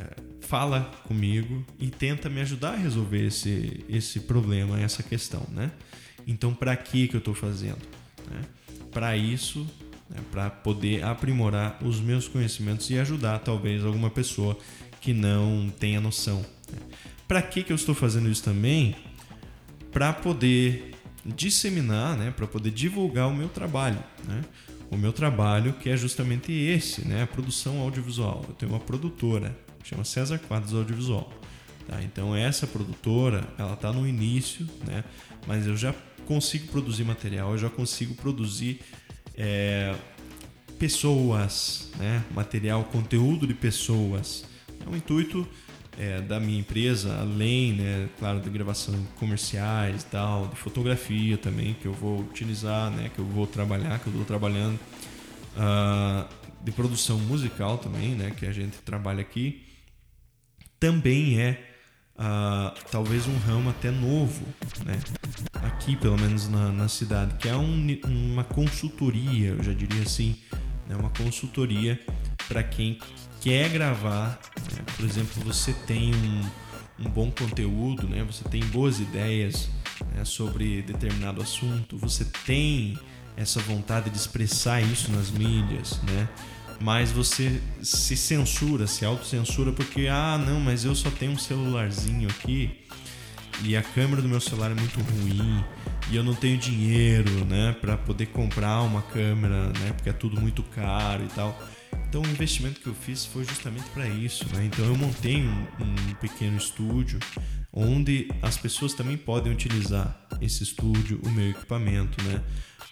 É, 0.00 0.31
fala 0.42 0.90
comigo 1.04 1.64
e 1.78 1.88
tenta 1.88 2.28
me 2.28 2.40
ajudar 2.40 2.74
a 2.74 2.76
resolver 2.76 3.26
esse, 3.26 3.84
esse 3.88 4.20
problema, 4.20 4.80
essa 4.80 5.02
questão, 5.02 5.46
né? 5.50 5.70
Então, 6.26 6.54
para 6.54 6.76
que 6.76 7.08
que 7.08 7.16
eu 7.16 7.18
estou 7.18 7.34
fazendo? 7.34 7.80
Né? 8.30 8.42
Para 8.90 9.16
isso, 9.16 9.66
né? 10.08 10.20
para 10.30 10.50
poder 10.50 11.04
aprimorar 11.04 11.78
os 11.82 12.00
meus 12.00 12.28
conhecimentos 12.28 12.88
e 12.90 12.98
ajudar 12.98 13.38
talvez 13.40 13.84
alguma 13.84 14.10
pessoa 14.10 14.56
que 15.00 15.12
não 15.12 15.72
tenha 15.78 16.00
noção. 16.00 16.44
Né? 16.70 16.78
Para 17.26 17.42
que 17.42 17.62
que 17.62 17.72
eu 17.72 17.76
estou 17.76 17.94
fazendo 17.94 18.30
isso 18.30 18.44
também? 18.44 18.94
Para 19.90 20.12
poder 20.12 20.92
disseminar, 21.24 22.16
né? 22.16 22.30
Para 22.30 22.46
poder 22.46 22.70
divulgar 22.70 23.28
o 23.28 23.34
meu 23.34 23.48
trabalho, 23.48 24.02
né? 24.26 24.42
O 24.90 24.96
meu 24.96 25.12
trabalho 25.12 25.72
que 25.74 25.88
é 25.88 25.96
justamente 25.96 26.52
esse, 26.52 27.06
né? 27.06 27.22
A 27.22 27.26
produção 27.26 27.80
audiovisual. 27.80 28.44
Eu 28.48 28.54
tenho 28.54 28.72
uma 28.72 28.80
produtora, 28.80 29.56
chama 29.88 30.04
César 30.04 30.38
Quadros 30.38 30.74
Audiovisual. 30.74 31.32
Tá? 31.86 32.02
Então 32.02 32.34
essa 32.34 32.66
produtora, 32.66 33.46
ela 33.58 33.74
está 33.74 33.92
no 33.92 34.06
início, 34.06 34.66
né? 34.86 35.04
Mas 35.46 35.66
eu 35.66 35.76
já 35.76 35.94
consigo 36.26 36.68
produzir 36.68 37.04
material, 37.04 37.52
eu 37.52 37.58
já 37.58 37.68
consigo 37.68 38.14
produzir 38.14 38.80
é, 39.36 39.94
pessoas, 40.78 41.90
né? 41.98 42.22
material, 42.32 42.84
conteúdo 42.84 43.46
de 43.46 43.54
pessoas. 43.54 44.44
É 44.84 44.88
um 44.88 44.96
intuito 44.96 45.46
é, 45.98 46.20
da 46.20 46.40
minha 46.40 46.58
empresa, 46.58 47.18
além, 47.20 47.74
né, 47.74 48.08
claro, 48.18 48.40
de 48.40 48.48
gravação 48.50 48.94
comerciais 49.18 50.02
e 50.02 50.06
tal, 50.06 50.48
de 50.48 50.56
fotografia 50.56 51.36
também, 51.36 51.74
que 51.74 51.86
eu 51.86 51.92
vou 51.92 52.20
utilizar, 52.20 52.90
né, 52.90 53.10
que 53.14 53.18
eu 53.18 53.24
vou 53.24 53.46
trabalhar, 53.46 53.98
que 53.98 54.06
eu 54.06 54.10
estou 54.10 54.24
trabalhando, 54.24 54.78
uh, 55.56 56.26
de 56.62 56.72
produção 56.72 57.18
musical 57.18 57.78
também, 57.78 58.14
né, 58.14 58.30
que 58.30 58.46
a 58.46 58.52
gente 58.52 58.78
trabalha 58.78 59.20
aqui, 59.20 59.62
também 60.82 61.38
é 61.38 61.62
uh, 62.18 62.74
talvez 62.90 63.28
um 63.28 63.38
ramo 63.38 63.70
até 63.70 63.88
novo, 63.88 64.44
né? 64.84 64.98
aqui 65.62 65.94
pelo 65.94 66.18
menos 66.18 66.48
na, 66.48 66.72
na 66.72 66.88
cidade, 66.88 67.36
que 67.36 67.48
é 67.48 67.54
um, 67.54 67.86
uma 68.04 68.42
consultoria, 68.42 69.50
eu 69.50 69.62
já 69.62 69.72
diria 69.72 70.02
assim, 70.02 70.36
né? 70.88 70.96
uma 70.96 71.10
consultoria 71.10 72.00
para 72.48 72.64
quem 72.64 72.98
quer 73.40 73.68
gravar. 73.68 74.40
Né? 74.72 74.82
Por 74.96 75.04
exemplo, 75.04 75.40
você 75.44 75.72
tem 75.72 76.12
um, 76.12 77.06
um 77.06 77.10
bom 77.10 77.30
conteúdo, 77.30 78.08
né? 78.08 78.24
você 78.24 78.42
tem 78.48 78.60
boas 78.64 78.98
ideias 78.98 79.68
né? 80.16 80.24
sobre 80.24 80.82
determinado 80.82 81.40
assunto, 81.40 81.96
você 81.96 82.24
tem 82.44 82.98
essa 83.36 83.60
vontade 83.60 84.10
de 84.10 84.16
expressar 84.16 84.80
isso 84.80 85.12
nas 85.12 85.30
mídias, 85.30 86.02
né? 86.02 86.28
Mas 86.80 87.10
você 87.12 87.60
se 87.82 88.16
censura, 88.16 88.86
se 88.86 89.04
autocensura 89.04 89.72
porque, 89.72 90.08
ah, 90.08 90.38
não, 90.38 90.60
mas 90.60 90.84
eu 90.84 90.94
só 90.94 91.10
tenho 91.10 91.32
um 91.32 91.38
celularzinho 91.38 92.28
aqui 92.28 92.82
e 93.64 93.76
a 93.76 93.82
câmera 93.82 94.20
do 94.20 94.28
meu 94.28 94.40
celular 94.40 94.70
é 94.70 94.74
muito 94.74 95.00
ruim 95.00 95.64
e 96.10 96.16
eu 96.16 96.24
não 96.24 96.34
tenho 96.34 96.58
dinheiro, 96.58 97.44
né, 97.44 97.76
para 97.80 97.96
poder 97.96 98.26
comprar 98.26 98.82
uma 98.82 99.02
câmera, 99.02 99.66
né, 99.68 99.92
porque 99.94 100.08
é 100.08 100.12
tudo 100.12 100.40
muito 100.40 100.62
caro 100.62 101.24
e 101.24 101.28
tal. 101.28 101.56
Então 102.08 102.20
o 102.20 102.26
investimento 102.26 102.80
que 102.80 102.86
eu 102.86 102.94
fiz 102.94 103.24
foi 103.24 103.44
justamente 103.44 103.88
para 103.90 104.06
isso, 104.06 104.44
né? 104.54 104.66
Então 104.66 104.84
eu 104.84 104.94
montei 104.94 105.42
um, 105.42 105.66
um, 105.80 106.14
pequeno 106.20 106.58
estúdio 106.58 107.18
onde 107.72 108.28
as 108.42 108.58
pessoas 108.58 108.92
também 108.92 109.16
podem 109.16 109.50
utilizar 109.50 110.14
esse 110.38 110.62
estúdio, 110.62 111.20
o 111.24 111.30
meu 111.30 111.50
equipamento, 111.50 112.22
né? 112.24 112.42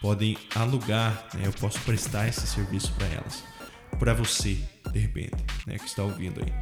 Podem 0.01 0.39
alugar, 0.55 1.29
né? 1.35 1.43
Eu 1.45 1.53
posso 1.53 1.79
prestar 1.81 2.29
esse 2.29 2.47
serviço 2.47 2.93
para 2.93 3.07
elas 3.09 3.50
para 4.01 4.15
você, 4.15 4.57
de 4.93 4.99
repente, 4.99 5.37
né, 5.67 5.79
que 5.79 5.85
está 5.85 6.03
ouvindo 6.03 6.41
aí. 6.43 6.53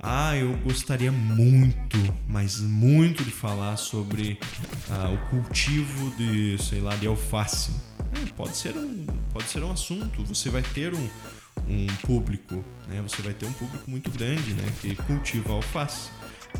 Ah, 0.00 0.34
eu 0.34 0.56
gostaria 0.64 1.12
muito, 1.12 1.98
mas 2.26 2.60
muito 2.60 3.22
de 3.22 3.30
falar 3.30 3.76
sobre 3.76 4.40
ah, 4.90 5.10
o 5.10 5.18
cultivo 5.28 6.10
de, 6.16 6.56
sei 6.58 6.80
lá, 6.80 6.96
de 6.96 7.06
alface. 7.06 7.70
É, 8.20 8.32
pode 8.32 8.56
ser 8.56 8.74
um, 8.74 9.06
pode 9.32 9.48
ser 9.48 9.62
um 9.62 9.70
assunto. 9.70 10.24
Você 10.24 10.48
vai 10.48 10.62
ter 10.62 10.92
um, 10.92 11.08
um 11.68 11.86
público, 12.04 12.64
né? 12.88 13.00
Você 13.02 13.22
vai 13.22 13.32
ter 13.32 13.46
um 13.46 13.52
público 13.52 13.88
muito 13.88 14.10
grande, 14.10 14.54
né? 14.54 14.64
Que 14.80 14.96
cultiva 14.96 15.52
alface. 15.52 16.10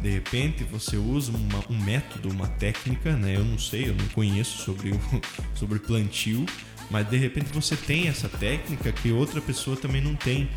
De 0.00 0.11
repente 0.11 0.62
você 0.64 0.97
usa 0.97 1.33
uma, 1.33 1.64
um 1.69 1.83
método, 1.83 2.28
uma 2.28 2.47
técnica, 2.47 3.16
né? 3.16 3.37
Eu 3.37 3.45
não 3.45 3.59
sei, 3.59 3.88
eu 3.88 3.95
não 3.95 4.07
conheço 4.09 4.59
sobre 4.59 4.90
o, 4.90 5.00
sobre 5.54 5.81
plantio, 5.81 6.47
mas 6.90 7.08
de 7.08 7.16
repente 7.16 7.52
você 7.52 7.76
tem 7.76 8.08
essa 8.08 8.28
técnica 8.28 8.92
que 8.92 9.10
outra 9.10 9.40
pessoa 9.40 9.76
também 9.76 10.00
não 10.00 10.14
tem, 10.14 10.48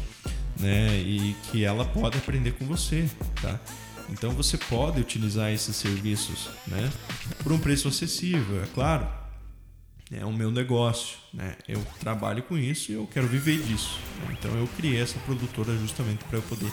né? 0.60 0.98
E 0.98 1.36
que 1.50 1.64
ela 1.64 1.86
pode 1.86 2.18
aprender 2.18 2.52
com 2.54 2.66
você, 2.66 3.10
tá? 3.42 3.60
Então 4.10 4.32
você 4.32 4.58
pode 4.58 5.00
utilizar 5.02 5.52
esses 5.52 5.76
serviços, 5.76 6.50
né? 6.68 6.92
Por 7.42 7.52
um 7.52 7.60
preço 7.60 7.88
acessível, 7.88 8.62
é 8.64 8.68
claro. 8.74 9.08
É 10.12 10.24
o 10.24 10.32
meu 10.32 10.52
negócio, 10.52 11.18
né? 11.34 11.56
Eu 11.68 11.84
trabalho 12.00 12.44
com 12.44 12.56
isso 12.58 12.92
e 12.92 12.96
eu 12.96 13.08
quero 13.08 13.28
viver 13.28 13.62
disso. 13.64 14.00
Então 14.32 14.52
eu 14.56 14.68
criei 14.78 15.02
essa 15.02 15.18
produtora 15.20 15.76
justamente 15.78 16.24
para 16.26 16.38
eu 16.38 16.44
poder 16.44 16.72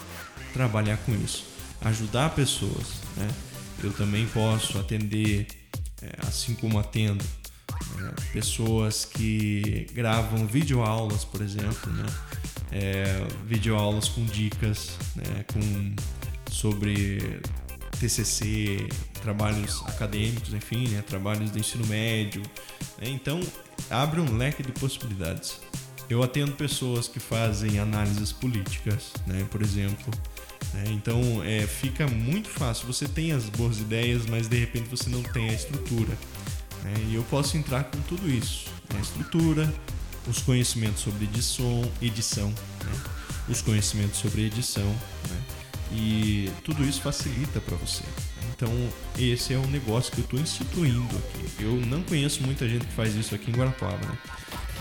trabalhar 0.53 0.99
com 0.99 1.15
isso, 1.15 1.47
ajudar 1.81 2.35
pessoas, 2.35 3.01
né? 3.17 3.29
Eu 3.83 3.93
também 3.93 4.27
posso 4.27 4.79
atender, 4.79 5.47
é, 6.03 6.27
assim 6.27 6.55
como 6.55 6.79
atendo 6.79 7.25
Pessoas 8.33 9.05
que 9.05 9.87
gravam 9.93 10.47
videoaulas, 10.47 11.25
por 11.25 11.41
exemplo, 11.43 11.93
né? 11.93 12.07
É, 12.71 13.27
videoaulas 13.47 14.09
com 14.09 14.25
dicas 14.25 14.97
né? 15.15 15.45
com, 15.53 15.95
sobre 16.51 17.41
TCC, 18.01 18.89
trabalhos 19.23 19.83
acadêmicos, 19.87 20.53
enfim, 20.55 20.89
né? 20.89 21.03
trabalhos 21.03 21.53
de 21.53 21.61
ensino 21.61 21.87
médio. 21.87 22.43
Né? 22.99 23.09
Então, 23.09 23.41
abre 23.91 24.21
um 24.21 24.37
leque 24.37 24.63
de 24.63 24.73
possibilidades. 24.73 25.61
Eu 26.09 26.23
atendo 26.23 26.53
pessoas 26.53 27.07
que 27.09 27.21
fazem 27.21 27.79
análises 27.79 28.33
políticas, 28.33 29.13
né? 29.27 29.47
por 29.51 29.63
exemplo. 29.63 30.13
Né? 30.75 30.85
Então, 30.89 31.43
é, 31.45 31.67
fica 31.67 32.07
muito 32.07 32.49
fácil. 32.49 32.87
Você 32.87 33.07
tem 33.07 33.33
as 33.33 33.49
boas 33.49 33.79
ideias, 33.79 34.27
mas 34.27 34.49
de 34.49 34.59
repente 34.59 34.89
você 34.89 35.09
não 35.09 35.23
tem 35.23 35.51
a 35.51 35.53
estrutura. 35.53 36.17
Né? 36.83 36.95
E 37.09 37.15
eu 37.15 37.23
posso 37.25 37.57
entrar 37.57 37.85
com 37.85 38.01
tudo 38.03 38.29
isso: 38.31 38.67
né? 38.93 38.99
a 38.99 39.03
estrutura, 39.03 39.73
os 40.29 40.41
conhecimentos 40.41 41.03
sobre 41.03 41.25
edição, 41.25 41.83
edição 42.01 42.49
né? 42.49 43.03
os 43.49 43.61
conhecimentos 43.61 44.19
sobre 44.19 44.43
edição, 44.43 44.87
né? 44.87 45.43
e 45.93 46.51
tudo 46.65 46.85
isso 46.85 47.01
facilita 47.03 47.61
para 47.61 47.77
você. 47.77 48.05
Então, 48.55 48.71
esse 49.19 49.53
é 49.53 49.59
um 49.59 49.67
negócio 49.67 50.13
que 50.13 50.21
eu 50.21 50.25
estou 50.25 50.41
instituindo 50.41 51.17
aqui. 51.17 51.65
Eu 51.65 51.75
não 51.87 52.03
conheço 52.03 52.43
muita 52.43 52.69
gente 52.69 52.87
que 52.87 52.93
faz 52.93 53.15
isso 53.15 53.35
aqui 53.35 53.51
em 53.51 53.55
Guarapuava, 53.55 54.07
né? 54.07 54.19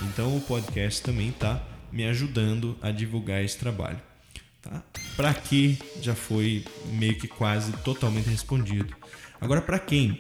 Então, 0.03 0.35
o 0.35 0.41
podcast 0.41 1.01
também 1.01 1.29
está 1.29 1.61
me 1.91 2.05
ajudando 2.05 2.77
a 2.81 2.91
divulgar 2.91 3.43
esse 3.43 3.57
trabalho. 3.57 3.99
Tá? 4.61 4.83
Para 5.15 5.33
que 5.33 5.77
já 6.01 6.15
foi 6.15 6.63
meio 6.93 7.17
que 7.17 7.27
quase 7.27 7.71
totalmente 7.83 8.29
respondido. 8.29 8.95
Agora, 9.39 9.61
para 9.61 9.79
quem 9.79 10.17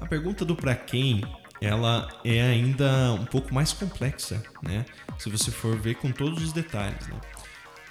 a 0.00 0.06
pergunta 0.06 0.44
do 0.44 0.54
para 0.54 0.74
quem, 0.74 1.22
ela 1.60 2.08
é 2.24 2.40
ainda 2.42 3.12
um 3.12 3.24
pouco 3.24 3.52
mais 3.54 3.72
complexa, 3.72 4.42
né? 4.62 4.84
Se 5.18 5.30
você 5.30 5.50
for 5.50 5.76
ver 5.76 5.96
com 5.96 6.12
todos 6.12 6.42
os 6.42 6.52
detalhes, 6.52 7.06
né? 7.06 7.20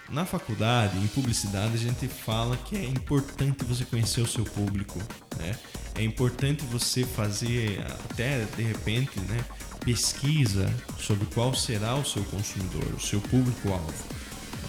Na 0.09 0.23
faculdade, 0.23 0.97
em 0.97 1.07
publicidade, 1.07 1.73
a 1.73 1.77
gente 1.77 2.07
fala 2.07 2.55
que 2.57 2.75
é 2.77 2.85
importante 2.85 3.65
você 3.65 3.83
conhecer 3.83 4.21
o 4.21 4.27
seu 4.27 4.43
público, 4.43 4.99
né? 5.37 5.57
É 5.95 6.03
importante 6.03 6.63
você 6.65 7.03
fazer 7.03 7.83
até 8.11 8.45
de 8.55 8.63
repente, 8.63 9.19
né, 9.21 9.43
pesquisa 9.85 10.71
sobre 10.99 11.25
qual 11.27 11.53
será 11.53 11.95
o 11.95 12.03
seu 12.03 12.23
consumidor, 12.25 12.83
o 12.93 12.99
seu 12.99 13.21
público-alvo. 13.21 13.93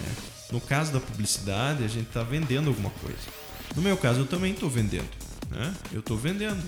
Né? 0.01 0.15
No 0.51 0.61
caso 0.61 0.93
da 0.93 0.99
publicidade, 0.99 1.83
a 1.83 1.87
gente 1.87 2.07
está 2.07 2.23
vendendo 2.23 2.69
alguma 2.69 2.91
coisa. 2.91 3.17
No 3.75 3.81
meu 3.81 3.97
caso, 3.97 4.21
eu 4.21 4.25
também 4.25 4.53
estou 4.53 4.69
vendendo. 4.69 5.09
Né? 5.49 5.73
Eu 5.91 5.99
estou 5.99 6.15
vendendo. 6.15 6.63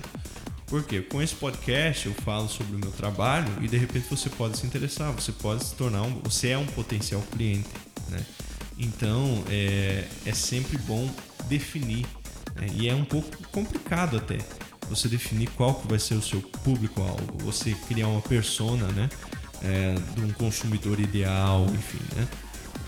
Porque 0.70 1.00
com 1.00 1.20
esse 1.20 1.34
podcast 1.34 2.06
eu 2.06 2.14
falo 2.14 2.48
sobre 2.48 2.76
o 2.76 2.78
meu 2.78 2.92
trabalho 2.92 3.52
e 3.60 3.66
de 3.66 3.76
repente 3.76 4.06
você 4.08 4.30
pode 4.30 4.56
se 4.56 4.64
interessar, 4.64 5.12
você 5.12 5.32
pode 5.32 5.64
se 5.64 5.74
tornar 5.74 6.02
um, 6.02 6.20
você 6.22 6.50
é 6.50 6.58
um 6.58 6.64
potencial 6.64 7.20
cliente, 7.32 7.68
né? 8.08 8.24
Então 8.78 9.42
é, 9.50 10.06
é 10.24 10.32
sempre 10.32 10.78
bom 10.78 11.10
definir 11.48 12.06
né? 12.54 12.68
e 12.72 12.88
é 12.88 12.94
um 12.94 13.04
pouco 13.04 13.28
complicado 13.48 14.16
até 14.16 14.38
você 14.88 15.08
definir 15.08 15.48
qual 15.50 15.74
que 15.74 15.88
vai 15.88 15.98
ser 15.98 16.14
o 16.14 16.22
seu 16.22 16.40
público-alvo, 16.40 17.36
você 17.38 17.74
criar 17.88 18.06
uma 18.06 18.22
persona, 18.22 18.86
né? 18.92 19.08
É, 19.62 19.94
de 20.14 20.22
um 20.22 20.32
consumidor 20.32 20.98
ideal, 20.98 21.66
enfim, 21.66 22.00
né? 22.16 22.28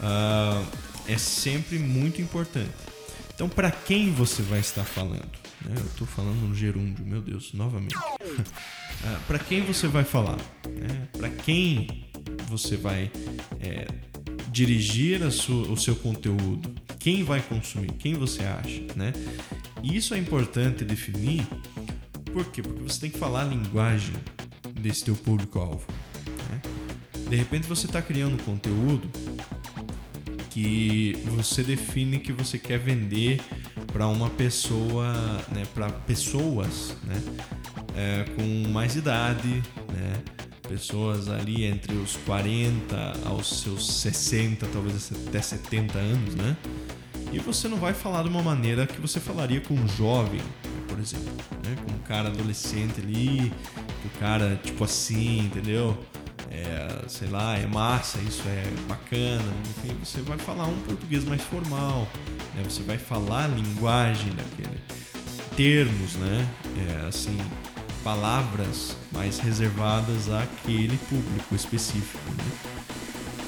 Uh, 0.01 0.67
é 1.07 1.19
sempre 1.19 1.79
muito 1.79 2.23
importante. 2.23 2.71
Então, 3.35 3.49
para 3.49 3.71
quem 3.71 4.13
você 4.13 4.43
vai 4.43 4.61
estar 4.61 4.85
falando? 4.85 5.31
Né? 5.65 5.75
Eu 5.77 5.87
estou 5.87 6.07
falando 6.07 6.49
no 6.49 6.55
gerúndio, 6.55 7.05
meu 7.05 7.21
Deus, 7.21 7.53
novamente. 7.53 7.97
ah, 9.05 9.21
para 9.27 9.39
quem 9.39 9.63
você 9.63 9.89
vai 9.89 10.05
falar? 10.05 10.39
Né? 10.69 11.09
Para 11.13 11.29
quem 11.31 12.07
você 12.49 12.77
vai 12.77 13.11
é, 13.61 13.87
dirigir 14.51 15.31
sua, 15.31 15.69
o 15.69 15.77
seu 15.77 15.97
conteúdo? 15.97 16.75
Quem 16.99 17.25
vai 17.25 17.41
consumir? 17.41 17.93
Quem 17.93 18.15
você 18.15 18.43
acha? 18.45 18.83
Né? 18.95 19.13
Isso 19.83 20.15
é 20.15 20.19
importante 20.19 20.85
definir. 20.85 21.47
Por 22.33 22.45
quê? 22.47 22.63
Porque 22.63 22.83
você 22.83 23.01
tem 23.01 23.11
que 23.11 23.19
falar 23.19 23.43
a 23.43 23.45
linguagem 23.47 24.15
desse 24.81 25.05
teu 25.05 25.17
público-alvo. 25.17 25.87
Né? 26.51 26.63
De 27.29 27.37
repente 27.37 27.67
você 27.67 27.87
está 27.87 28.01
criando 28.01 28.43
conteúdo 28.45 29.09
que 30.53 31.17
você 31.25 31.63
define 31.63 32.19
que 32.19 32.33
você 32.33 32.59
quer 32.59 32.79
vender 32.79 33.41
para 33.93 34.07
uma 34.07 34.29
pessoa, 34.29 35.13
né, 35.51 35.63
para 35.75 35.91
pessoas, 35.91 36.95
né, 37.05 37.23
é, 37.97 38.25
com 38.37 38.69
mais 38.71 38.95
idade, 38.95 39.63
né, 39.93 40.23
pessoas 40.69 41.29
ali 41.29 41.65
entre 41.65 41.95
os 41.95 42.17
40 42.19 43.13
aos 43.27 43.63
seus 43.63 44.01
60, 44.01 44.67
talvez 44.67 45.11
até 45.29 45.41
70 45.41 45.99
anos, 45.99 46.35
né? 46.35 46.57
E 47.31 47.39
você 47.39 47.69
não 47.69 47.77
vai 47.77 47.93
falar 47.93 48.23
de 48.23 48.29
uma 48.29 48.43
maneira 48.43 48.87
que 48.87 49.01
você 49.01 49.21
falaria 49.21 49.61
com 49.61 49.75
um 49.75 49.89
jovem, 49.89 50.41
por 50.89 50.99
exemplo, 50.99 51.33
né? 51.65 51.77
Com 51.85 51.93
um 51.93 51.99
cara 51.99 52.29
adolescente 52.29 53.01
ali, 53.01 53.53
o 54.05 54.19
cara 54.19 54.59
tipo 54.63 54.85
assim, 54.85 55.41
entendeu? 55.41 55.99
Sei 57.09 57.29
lá, 57.29 57.57
é 57.57 57.67
massa, 57.67 58.19
isso 58.21 58.43
é 58.47 58.65
bacana, 58.89 59.53
enfim, 59.71 59.97
você 60.03 60.21
vai 60.23 60.39
falar 60.39 60.67
um 60.67 60.79
português 60.83 61.25
mais 61.25 61.43
formal, 61.43 62.09
né? 62.55 62.63
Você 62.65 62.83
vai 62.83 62.99
falar 62.99 63.45
a 63.45 63.49
linguagem 63.49 64.33
daquele 64.35 64.81
termos, 65.57 66.15
né? 66.15 66.49
É, 66.89 67.07
assim, 67.07 67.37
palavras 68.03 68.97
mais 69.13 69.39
reservadas 69.39 70.31
àquele 70.31 70.97
público 71.09 71.55
específico, 71.55 72.31
né? 72.31 72.73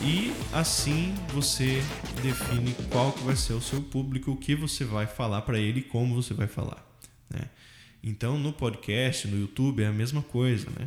E 0.03 0.35
assim 0.53 1.15
você 1.33 1.83
define 2.23 2.75
qual 2.91 3.13
que 3.13 3.23
vai 3.23 3.37
ser 3.37 3.55
o 3.55 3.61
seu 3.61 3.81
público, 3.81 4.33
o 4.33 4.37
que 4.37 4.55
você 4.55 4.85
vai 4.85 5.07
falar 5.07 5.43
para 5.43 5.59
ele 5.59 5.81
e 5.81 5.83
como 5.83 6.15
você 6.15 6.35
vai 6.35 6.47
falar, 6.47 6.85
né? 7.31 7.49
Então 8.03 8.39
no 8.39 8.53
podcast, 8.53 9.27
no 9.27 9.41
YouTube 9.41 9.83
é 9.83 9.87
a 9.87 9.93
mesma 9.93 10.21
coisa, 10.21 10.67
né? 10.79 10.87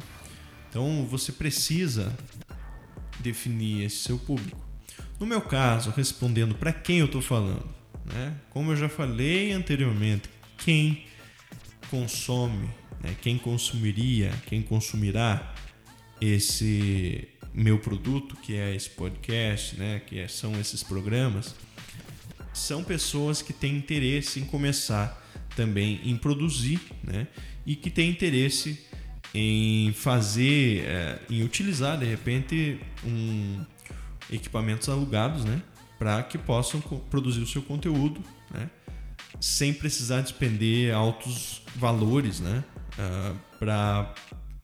Então 0.70 1.06
você 1.10 1.32
precisa 1.32 2.16
definir 3.20 3.86
esse 3.86 3.98
seu 3.98 4.18
público. 4.18 4.66
No 5.20 5.26
meu 5.26 5.42
caso, 5.42 5.92
respondendo 5.92 6.56
para 6.56 6.72
quem 6.72 7.00
eu 7.00 7.06
estou 7.06 7.22
falando, 7.22 7.68
né? 8.06 8.36
Como 8.50 8.72
eu 8.72 8.76
já 8.76 8.88
falei 8.88 9.52
anteriormente, 9.52 10.30
quem 10.58 11.06
consome, 11.90 12.70
né? 13.02 13.16
quem 13.22 13.38
consumiria, 13.38 14.32
quem 14.48 14.62
consumirá 14.62 15.54
esse 16.20 17.28
meu 17.54 17.80
produto, 17.80 18.36
que 18.38 18.56
é 18.56 18.76
esse 18.76 18.90
podcast, 18.90 19.76
né? 19.78 20.02
que 20.06 20.20
é, 20.20 20.28
são 20.28 20.60
esses 20.60 20.84
programas, 20.84 21.56
são 22.54 22.84
pessoas 22.84 23.42
que 23.42 23.54
têm 23.54 23.76
interesse 23.76 24.40
em 24.40 24.46
começar 24.46 25.24
também 25.56 26.00
em 26.04 26.16
produzir 26.16 26.80
né? 27.04 27.28
e 27.66 27.76
que 27.76 27.90
têm 27.90 28.10
interesse 28.10 28.86
em 29.34 29.94
fazer, 29.94 30.86
é, 30.86 31.20
em 31.30 31.44
utilizar 31.44 31.98
de 31.98 32.06
repente 32.06 32.80
um, 33.04 33.64
equipamentos 34.32 34.90
alugados, 34.90 35.46
né, 35.46 35.62
para 35.98 36.22
que 36.24 36.38
possam 36.38 36.80
produzir 37.10 37.42
o 37.42 37.48
seu 37.48 37.62
conteúdo, 37.62 38.22
né, 38.52 38.70
sem 39.40 39.74
precisar 39.74 40.22
despender 40.22 40.94
altos 40.94 41.62
valores, 41.76 42.40
né, 42.40 42.64
uh, 42.98 43.00
ah, 43.00 43.36
para 43.60 44.16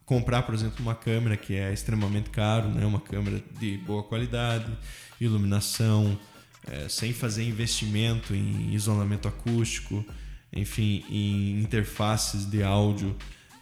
comprar, 0.06 0.44
por 0.44 0.54
exemplo, 0.54 0.78
uma 0.80 0.96
câmera 0.96 1.38
que 1.38 1.56
é 1.56 1.72
extremamente 1.72 2.30
caro, 2.30 2.70
né, 2.70 2.86
uma 2.86 3.00
câmera 3.00 3.42
de 3.60 3.78
boa 3.78 4.04
qualidade, 4.04 4.72
iluminação, 5.20 6.20
é, 6.68 6.88
sem 6.88 7.14
fazer 7.14 7.44
investimento 7.44 8.34
em 8.34 8.74
isolamento 8.74 9.28
acústico, 9.28 10.06
enfim, 10.52 11.04
em 11.10 11.62
interfaces 11.62 12.46
de 12.46 12.64
áudio 12.64 13.16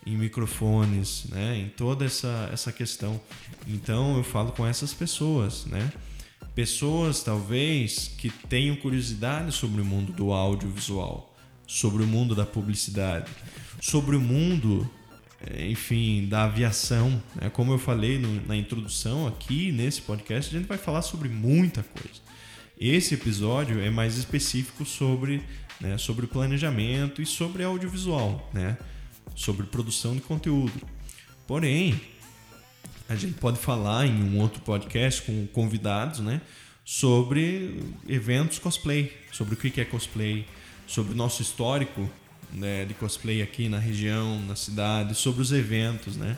em 0.05 0.17
microfones, 0.17 1.25
né? 1.29 1.57
em 1.57 1.69
toda 1.69 2.05
essa, 2.05 2.49
essa 2.51 2.71
questão. 2.71 3.19
Então 3.67 4.17
eu 4.17 4.23
falo 4.23 4.51
com 4.51 4.65
essas 4.65 4.93
pessoas, 4.93 5.65
né? 5.65 5.91
Pessoas 6.55 7.23
talvez 7.23 8.11
que 8.17 8.29
tenham 8.29 8.75
curiosidade 8.75 9.53
sobre 9.53 9.81
o 9.81 9.85
mundo 9.85 10.11
do 10.11 10.33
audiovisual, 10.33 11.33
sobre 11.65 12.03
o 12.03 12.07
mundo 12.07 12.35
da 12.35 12.45
publicidade, 12.45 13.31
sobre 13.79 14.17
o 14.17 14.19
mundo, 14.19 14.89
eh, 15.39 15.69
enfim, 15.69 16.27
da 16.27 16.43
aviação. 16.43 17.21
Né? 17.35 17.49
Como 17.49 17.71
eu 17.71 17.79
falei 17.79 18.19
no, 18.19 18.45
na 18.45 18.57
introdução 18.57 19.27
aqui 19.27 19.71
nesse 19.71 20.01
podcast, 20.01 20.53
a 20.53 20.59
gente 20.59 20.67
vai 20.67 20.77
falar 20.77 21.03
sobre 21.03 21.29
muita 21.29 21.83
coisa. 21.83 22.19
Esse 22.77 23.13
episódio 23.13 23.79
é 23.79 23.89
mais 23.89 24.17
específico 24.17 24.83
sobre, 24.83 25.41
né, 25.79 25.97
sobre 25.97 26.27
planejamento 26.27 27.21
e 27.21 27.25
sobre 27.25 27.63
audiovisual, 27.63 28.49
né? 28.51 28.75
Sobre 29.41 29.65
produção 29.65 30.13
de 30.15 30.21
conteúdo. 30.21 30.73
Porém, 31.47 31.99
a 33.09 33.15
gente 33.15 33.33
pode 33.33 33.57
falar 33.57 34.05
em 34.05 34.23
um 34.23 34.39
outro 34.39 34.61
podcast 34.61 35.23
com 35.23 35.47
convidados, 35.47 36.19
né? 36.19 36.41
Sobre 36.85 37.83
eventos 38.07 38.59
cosplay, 38.59 39.11
sobre 39.31 39.55
o 39.55 39.57
que 39.57 39.81
é 39.81 39.85
cosplay, 39.85 40.45
sobre 40.87 41.13
o 41.13 41.15
nosso 41.15 41.41
histórico 41.41 42.09
né, 42.53 42.85
de 42.85 42.93
cosplay 42.93 43.41
aqui 43.41 43.67
na 43.69 43.79
região, 43.79 44.41
na 44.45 44.55
cidade, 44.55 45.15
sobre 45.15 45.41
os 45.41 45.51
eventos, 45.51 46.15
né? 46.15 46.37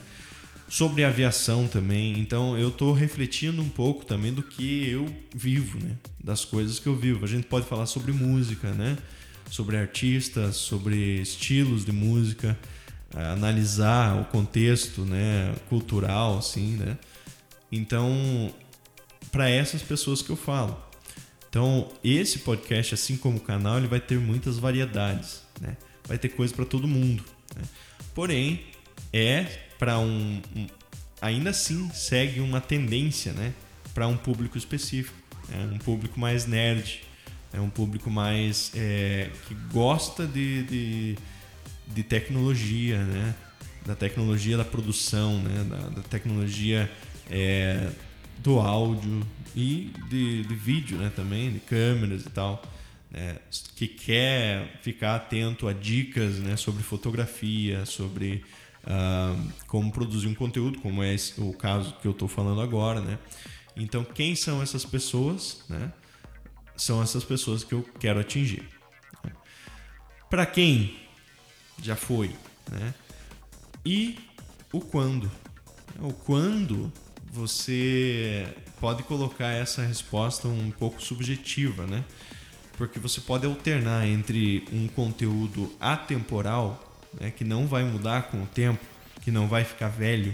Sobre 0.70 1.04
aviação 1.04 1.68
também. 1.68 2.18
Então 2.20 2.58
eu 2.58 2.70
estou 2.70 2.94
refletindo 2.94 3.62
um 3.62 3.70
pouco 3.70 4.06
também 4.06 4.34
do 4.34 4.42
que 4.42 4.90
eu 4.90 5.14
vivo, 5.36 5.78
né? 5.80 5.98
Das 6.24 6.46
coisas 6.46 6.80
que 6.80 6.88
eu 6.88 6.96
vivo. 6.96 7.26
A 7.26 7.28
gente 7.28 7.48
pode 7.48 7.66
falar 7.68 7.86
sobre 7.86 8.14
música, 8.14 8.72
né? 8.72 8.98
Sobre 9.50 9.78
artistas, 9.78 10.56
sobre 10.56 11.22
estilos 11.22 11.86
de 11.86 11.92
música 11.92 12.58
analisar 13.14 14.20
o 14.20 14.26
contexto 14.26 15.06
né, 15.06 15.54
cultural, 15.70 16.38
assim, 16.38 16.78
né? 16.78 16.98
Então, 17.72 18.54
para 19.32 19.50
essas 19.50 19.82
pessoas 19.82 20.22
que 20.22 20.30
eu 20.30 20.36
falo. 20.36 20.78
Então, 21.50 21.92
esse 22.04 22.40
podcast, 22.40 22.94
assim 22.96 23.16
como 23.16 23.38
o 23.38 23.42
canal, 23.42 23.78
ele 23.78 23.88
vai 23.88 24.00
ter 24.00 24.20
muitas 24.20 24.58
variedades, 24.58 25.42
né? 25.62 25.78
Vai 26.08 26.18
ter 26.18 26.30
coisa 26.30 26.54
para 26.54 26.66
todo 26.66 26.88
mundo. 26.88 27.24
Né? 27.56 27.62
Porém, 28.16 28.66
é 29.12 29.44
para 29.78 30.00
um, 30.00 30.42
um, 30.56 30.68
ainda 31.22 31.52
assim 31.52 31.90
segue 31.92 32.40
uma 32.40 32.60
tendência, 32.60 33.34
né? 33.34 33.54
Para 33.94 34.08
um 34.08 34.18
público 34.18 34.58
específico, 34.58 35.16
né? 35.50 35.70
um 35.72 35.78
público 35.78 36.20
mais 36.20 36.48
nerd, 36.48 37.04
é 37.54 37.62
um 37.62 37.70
público 37.70 38.10
mais 38.10 38.72
é, 38.76 39.30
que 39.48 39.54
gosta 39.72 40.26
de, 40.26 40.64
de 40.64 41.18
de 41.88 42.04
tecnologia, 42.04 43.04
né? 43.04 43.36
Da 43.86 43.96
tecnologia 43.96 44.58
da 44.58 44.66
produção, 44.66 45.42
né? 45.42 45.64
Da, 45.64 45.90
da 45.90 46.02
tecnologia 46.02 46.90
é, 47.30 47.90
do 48.40 48.60
áudio 48.60 49.26
e 49.56 49.92
de, 50.10 50.44
de, 50.44 50.56
vídeo, 50.56 50.98
né? 50.98 51.12
Também, 51.16 51.52
de 51.52 51.60
câmeras 51.60 52.26
e 52.26 52.30
tal. 52.30 52.62
Né? 53.12 53.38
Que 53.76 53.88
quer 53.88 54.80
ficar 54.82 55.16
atento 55.16 55.68
a 55.68 55.74
dicas 55.74 56.40
né? 56.40 56.56
sobre 56.56 56.84
fotografia, 56.84 57.86
sobre 57.86 58.44
uh, 58.84 59.52
como 59.68 59.92
produzir 59.92 60.28
um 60.28 60.36
conteúdo, 60.36 60.80
como 60.80 61.04
é 61.04 61.14
esse, 61.14 61.40
o 61.40 61.54
caso 61.54 61.96
que 62.02 62.08
eu 62.08 62.12
estou 62.12 62.28
falando 62.28 62.62
agora, 62.62 63.02
né? 63.02 63.20
Então, 63.76 64.04
quem 64.04 64.36
são 64.36 64.62
essas 64.62 64.86
pessoas, 64.86 65.64
né? 65.68 65.92
São 66.76 67.02
essas 67.02 67.24
pessoas 67.24 67.64
que 67.64 67.74
eu 67.74 67.84
quero 68.00 68.20
atingir. 68.20 68.68
Para 70.30 70.46
quem 70.46 71.03
já 71.84 71.96
foi, 71.96 72.32
né? 72.72 72.94
E 73.86 74.18
o 74.72 74.80
quando. 74.80 75.30
O 76.00 76.14
quando 76.14 76.92
você 77.32 78.48
pode 78.80 79.04
colocar 79.04 79.52
essa 79.52 79.82
resposta 79.84 80.48
um 80.48 80.72
pouco 80.72 81.02
subjetiva, 81.02 81.86
né? 81.86 82.04
Porque 82.78 83.00
você 83.00 83.22
pode 83.22 83.46
alternar 83.46 84.08
entre 84.08 84.66
um 84.72 84.88
conteúdo 84.88 85.72
atemporal, 85.80 87.02
né, 87.20 87.30
que 87.30 87.44
não 87.44 87.68
vai 87.68 87.84
mudar 87.84 88.24
com 88.24 88.42
o 88.42 88.48
tempo, 88.48 88.84
que 89.22 89.30
não 89.30 89.48
vai 89.48 89.64
ficar 89.64 89.90
velho, 89.90 90.34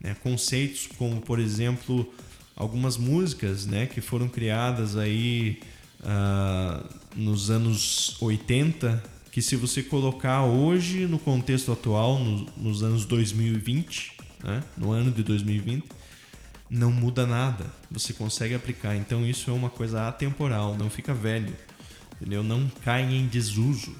né? 0.00 0.16
conceitos 0.22 0.88
como, 0.96 1.20
por 1.20 1.38
exemplo, 1.38 2.10
algumas 2.56 2.96
músicas, 2.96 3.66
né, 3.66 3.86
que 3.86 4.00
foram 4.00 4.28
criadas 4.28 4.96
aí 4.96 5.60
uh, 6.00 6.88
nos 7.14 7.50
anos 7.50 8.16
80 8.22 9.17
que 9.38 9.42
se 9.42 9.54
você 9.54 9.84
colocar 9.84 10.42
hoje 10.42 11.06
no 11.06 11.16
contexto 11.16 11.70
atual, 11.70 12.18
no, 12.18 12.44
nos 12.56 12.82
anos 12.82 13.04
2020, 13.04 14.14
né? 14.42 14.64
no 14.76 14.90
ano 14.90 15.12
de 15.12 15.22
2020, 15.22 15.84
não 16.68 16.90
muda 16.90 17.24
nada. 17.24 17.66
Você 17.88 18.12
consegue 18.12 18.52
aplicar. 18.56 18.96
Então 18.96 19.24
isso 19.24 19.48
é 19.48 19.52
uma 19.54 19.70
coisa 19.70 20.08
atemporal, 20.08 20.76
não 20.76 20.90
fica 20.90 21.14
velho. 21.14 21.54
entendeu? 22.16 22.42
Não 22.42 22.68
cai 22.84 23.04
em 23.04 23.28
desuso. 23.28 23.94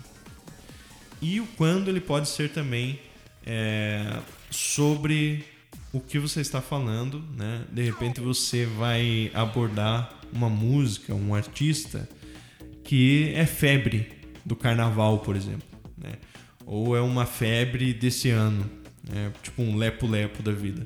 E 1.22 1.38
o 1.38 1.46
quando 1.57 1.88
ele 1.88 2.01
pode 2.01 2.29
ser 2.29 2.51
também 2.51 2.98
é, 3.46 4.18
sobre 4.51 5.44
o 5.92 6.01
que 6.01 6.18
você 6.18 6.40
está 6.40 6.61
falando, 6.61 7.22
né? 7.37 7.64
De 7.70 7.85
repente 7.85 8.20
você 8.20 8.66
vai 8.66 9.31
abordar 9.33 10.18
uma 10.33 10.51
música, 10.51 11.14
um 11.14 11.33
artista 11.33 12.09
que 12.83 13.33
é 13.37 13.46
febre 13.46 14.17
do 14.48 14.56
carnaval, 14.56 15.18
por 15.18 15.37
exemplo, 15.37 15.68
né? 15.96 16.14
Ou 16.64 16.96
é 16.96 17.00
uma 17.00 17.26
febre 17.26 17.92
desse 17.92 18.30
ano, 18.30 18.68
né? 19.08 19.32
tipo 19.42 19.62
um 19.62 19.76
lepo-lepo 19.76 20.42
da 20.42 20.52
vida. 20.52 20.82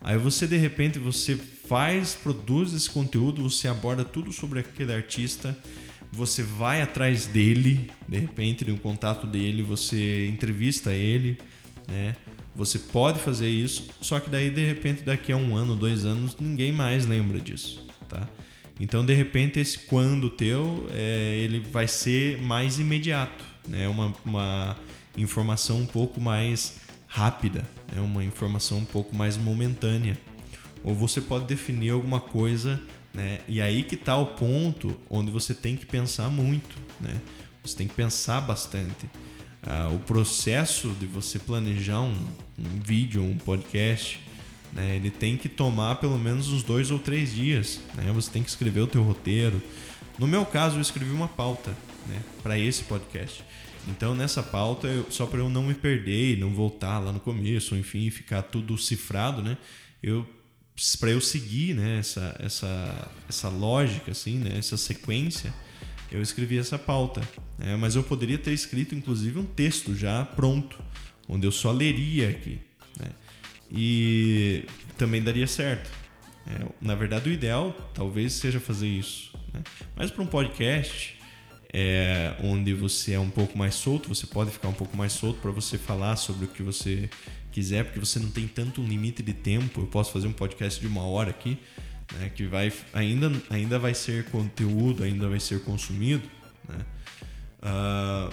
Aí 0.00 0.16
você 0.16 0.46
de 0.46 0.56
repente 0.56 0.98
você 0.98 1.36
faz, 1.36 2.14
produz 2.14 2.72
esse 2.72 2.88
conteúdo, 2.88 3.42
você 3.48 3.68
aborda 3.68 4.04
tudo 4.04 4.32
sobre 4.32 4.60
aquele 4.60 4.92
artista, 4.92 5.56
você 6.10 6.42
vai 6.42 6.82
atrás 6.82 7.26
dele, 7.26 7.90
de 8.06 8.18
repente, 8.18 8.64
no 8.64 8.76
contato 8.78 9.26
dele, 9.26 9.62
você 9.62 10.26
entrevista 10.28 10.92
ele, 10.92 11.38
né? 11.88 12.14
Você 12.54 12.78
pode 12.78 13.18
fazer 13.18 13.48
isso, 13.48 13.88
só 14.02 14.20
que 14.20 14.28
daí 14.28 14.50
de 14.50 14.64
repente 14.64 15.02
daqui 15.02 15.32
a 15.32 15.36
um 15.36 15.56
ano, 15.56 15.74
dois 15.74 16.04
anos, 16.04 16.36
ninguém 16.38 16.70
mais 16.70 17.06
lembra 17.06 17.40
disso, 17.40 17.86
tá? 18.08 18.28
Então 18.80 19.04
de 19.04 19.14
repente 19.14 19.60
esse 19.60 19.78
quando 19.78 20.30
teu 20.30 20.86
é, 20.90 21.38
ele 21.38 21.60
vai 21.60 21.86
ser 21.86 22.40
mais 22.40 22.78
imediato, 22.78 23.44
né? 23.68 23.88
Uma, 23.88 24.14
uma 24.24 24.76
informação 25.16 25.80
um 25.80 25.86
pouco 25.86 26.20
mais 26.20 26.80
rápida, 27.06 27.68
é 27.92 27.96
né? 27.96 28.00
uma 28.00 28.24
informação 28.24 28.78
um 28.78 28.84
pouco 28.84 29.14
mais 29.14 29.36
momentânea. 29.36 30.18
Ou 30.82 30.94
você 30.94 31.20
pode 31.20 31.44
definir 31.44 31.90
alguma 31.90 32.20
coisa, 32.20 32.80
né? 33.14 33.40
E 33.46 33.60
aí 33.60 33.82
que 33.82 33.94
está 33.94 34.16
o 34.16 34.26
ponto 34.26 34.98
onde 35.08 35.30
você 35.30 35.54
tem 35.54 35.76
que 35.76 35.86
pensar 35.86 36.28
muito, 36.28 36.76
né? 37.00 37.20
Você 37.62 37.76
tem 37.76 37.86
que 37.86 37.94
pensar 37.94 38.40
bastante 38.40 39.06
uh, 39.62 39.94
o 39.94 39.98
processo 40.00 40.88
de 40.98 41.06
você 41.06 41.38
planejar 41.38 42.00
um, 42.00 42.16
um 42.58 42.80
vídeo, 42.82 43.22
um 43.22 43.36
podcast, 43.36 44.20
né, 44.72 44.96
ele 44.96 45.10
tem 45.10 45.36
que 45.36 45.48
tomar 45.48 45.96
pelo 45.96 46.18
menos 46.18 46.48
uns 46.48 46.62
dois 46.62 46.90
ou 46.90 46.98
três 46.98 47.34
dias. 47.34 47.80
Né? 47.94 48.10
Você 48.12 48.30
tem 48.30 48.42
que 48.42 48.48
escrever 48.48 48.80
o 48.80 48.86
teu 48.86 49.02
roteiro. 49.02 49.62
No 50.18 50.26
meu 50.26 50.44
caso, 50.44 50.76
eu 50.76 50.80
escrevi 50.80 51.10
uma 51.10 51.28
pauta 51.28 51.76
né, 52.06 52.22
para 52.42 52.58
esse 52.58 52.84
podcast. 52.84 53.44
Então, 53.88 54.14
nessa 54.14 54.42
pauta, 54.42 54.86
eu, 54.86 55.06
só 55.10 55.26
para 55.26 55.40
eu 55.40 55.48
não 55.48 55.64
me 55.64 55.74
perder 55.74 56.36
e 56.36 56.40
não 56.40 56.54
voltar 56.54 56.98
lá 56.98 57.12
no 57.12 57.20
começo, 57.20 57.74
enfim, 57.74 58.08
ficar 58.10 58.42
tudo 58.42 58.78
cifrado, 58.78 59.42
né? 59.42 59.58
Eu 60.02 60.26
para 60.98 61.10
eu 61.10 61.20
seguir 61.20 61.74
né, 61.74 61.98
essa, 61.98 62.34
essa, 62.40 63.10
essa 63.28 63.48
lógica, 63.48 64.10
assim, 64.10 64.38
né, 64.38 64.56
essa 64.56 64.76
sequência, 64.76 65.52
eu 66.10 66.22
escrevi 66.22 66.58
essa 66.58 66.78
pauta. 66.78 67.20
Né? 67.58 67.76
Mas 67.76 67.94
eu 67.94 68.02
poderia 68.02 68.38
ter 68.38 68.52
escrito, 68.52 68.94
inclusive, 68.94 69.38
um 69.38 69.44
texto 69.44 69.94
já 69.94 70.24
pronto, 70.24 70.82
onde 71.28 71.46
eu 71.46 71.52
só 71.52 71.70
leria 71.70 72.30
aqui. 72.30 72.58
Né? 72.98 73.10
E 73.72 74.64
também 74.98 75.22
daria 75.22 75.46
certo. 75.46 75.90
É, 76.46 76.66
na 76.80 76.94
verdade, 76.94 77.30
o 77.30 77.32
ideal 77.32 77.72
talvez 77.94 78.34
seja 78.34 78.60
fazer 78.60 78.88
isso. 78.88 79.32
Né? 79.52 79.62
Mas 79.96 80.10
para 80.10 80.22
um 80.22 80.26
podcast, 80.26 81.18
é, 81.72 82.34
onde 82.42 82.74
você 82.74 83.14
é 83.14 83.20
um 83.20 83.30
pouco 83.30 83.56
mais 83.56 83.74
solto, 83.74 84.08
você 84.08 84.26
pode 84.26 84.50
ficar 84.50 84.68
um 84.68 84.74
pouco 84.74 84.96
mais 84.96 85.12
solto 85.12 85.40
para 85.40 85.50
você 85.50 85.78
falar 85.78 86.16
sobre 86.16 86.44
o 86.44 86.48
que 86.48 86.62
você 86.62 87.08
quiser, 87.50 87.84
porque 87.84 88.00
você 88.00 88.18
não 88.18 88.30
tem 88.30 88.46
tanto 88.46 88.82
limite 88.82 89.22
de 89.22 89.32
tempo. 89.32 89.80
Eu 89.80 89.86
posso 89.86 90.12
fazer 90.12 90.26
um 90.26 90.32
podcast 90.32 90.80
de 90.80 90.86
uma 90.86 91.02
hora 91.02 91.30
aqui 91.30 91.58
né, 92.18 92.30
que 92.34 92.46
vai, 92.46 92.72
ainda, 92.92 93.32
ainda 93.50 93.78
vai 93.78 93.94
ser 93.94 94.24
conteúdo, 94.26 95.02
ainda 95.02 95.28
vai 95.28 95.40
ser 95.40 95.62
consumido, 95.62 96.28
né, 96.68 96.84
uh, 97.62 98.32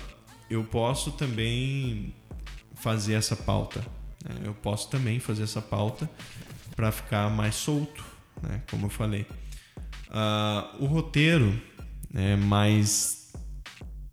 eu 0.49 0.63
posso 0.63 1.11
também 1.11 2.13
fazer 2.75 3.13
essa 3.13 3.35
pauta. 3.35 3.85
Né, 4.23 4.41
eu 4.43 4.53
posso 4.53 4.89
também 4.89 5.19
fazer 5.19 5.43
essa 5.43 5.61
pauta 5.61 6.09
para 6.75 6.91
ficar 6.91 7.29
mais 7.29 7.55
solto, 7.55 8.03
né, 8.41 8.61
como 8.69 8.85
eu 8.85 8.89
falei. 8.89 9.25
Uh, 10.09 10.83
o 10.83 10.85
roteiro 10.85 11.61
né, 12.11 12.35
mais 12.35 13.31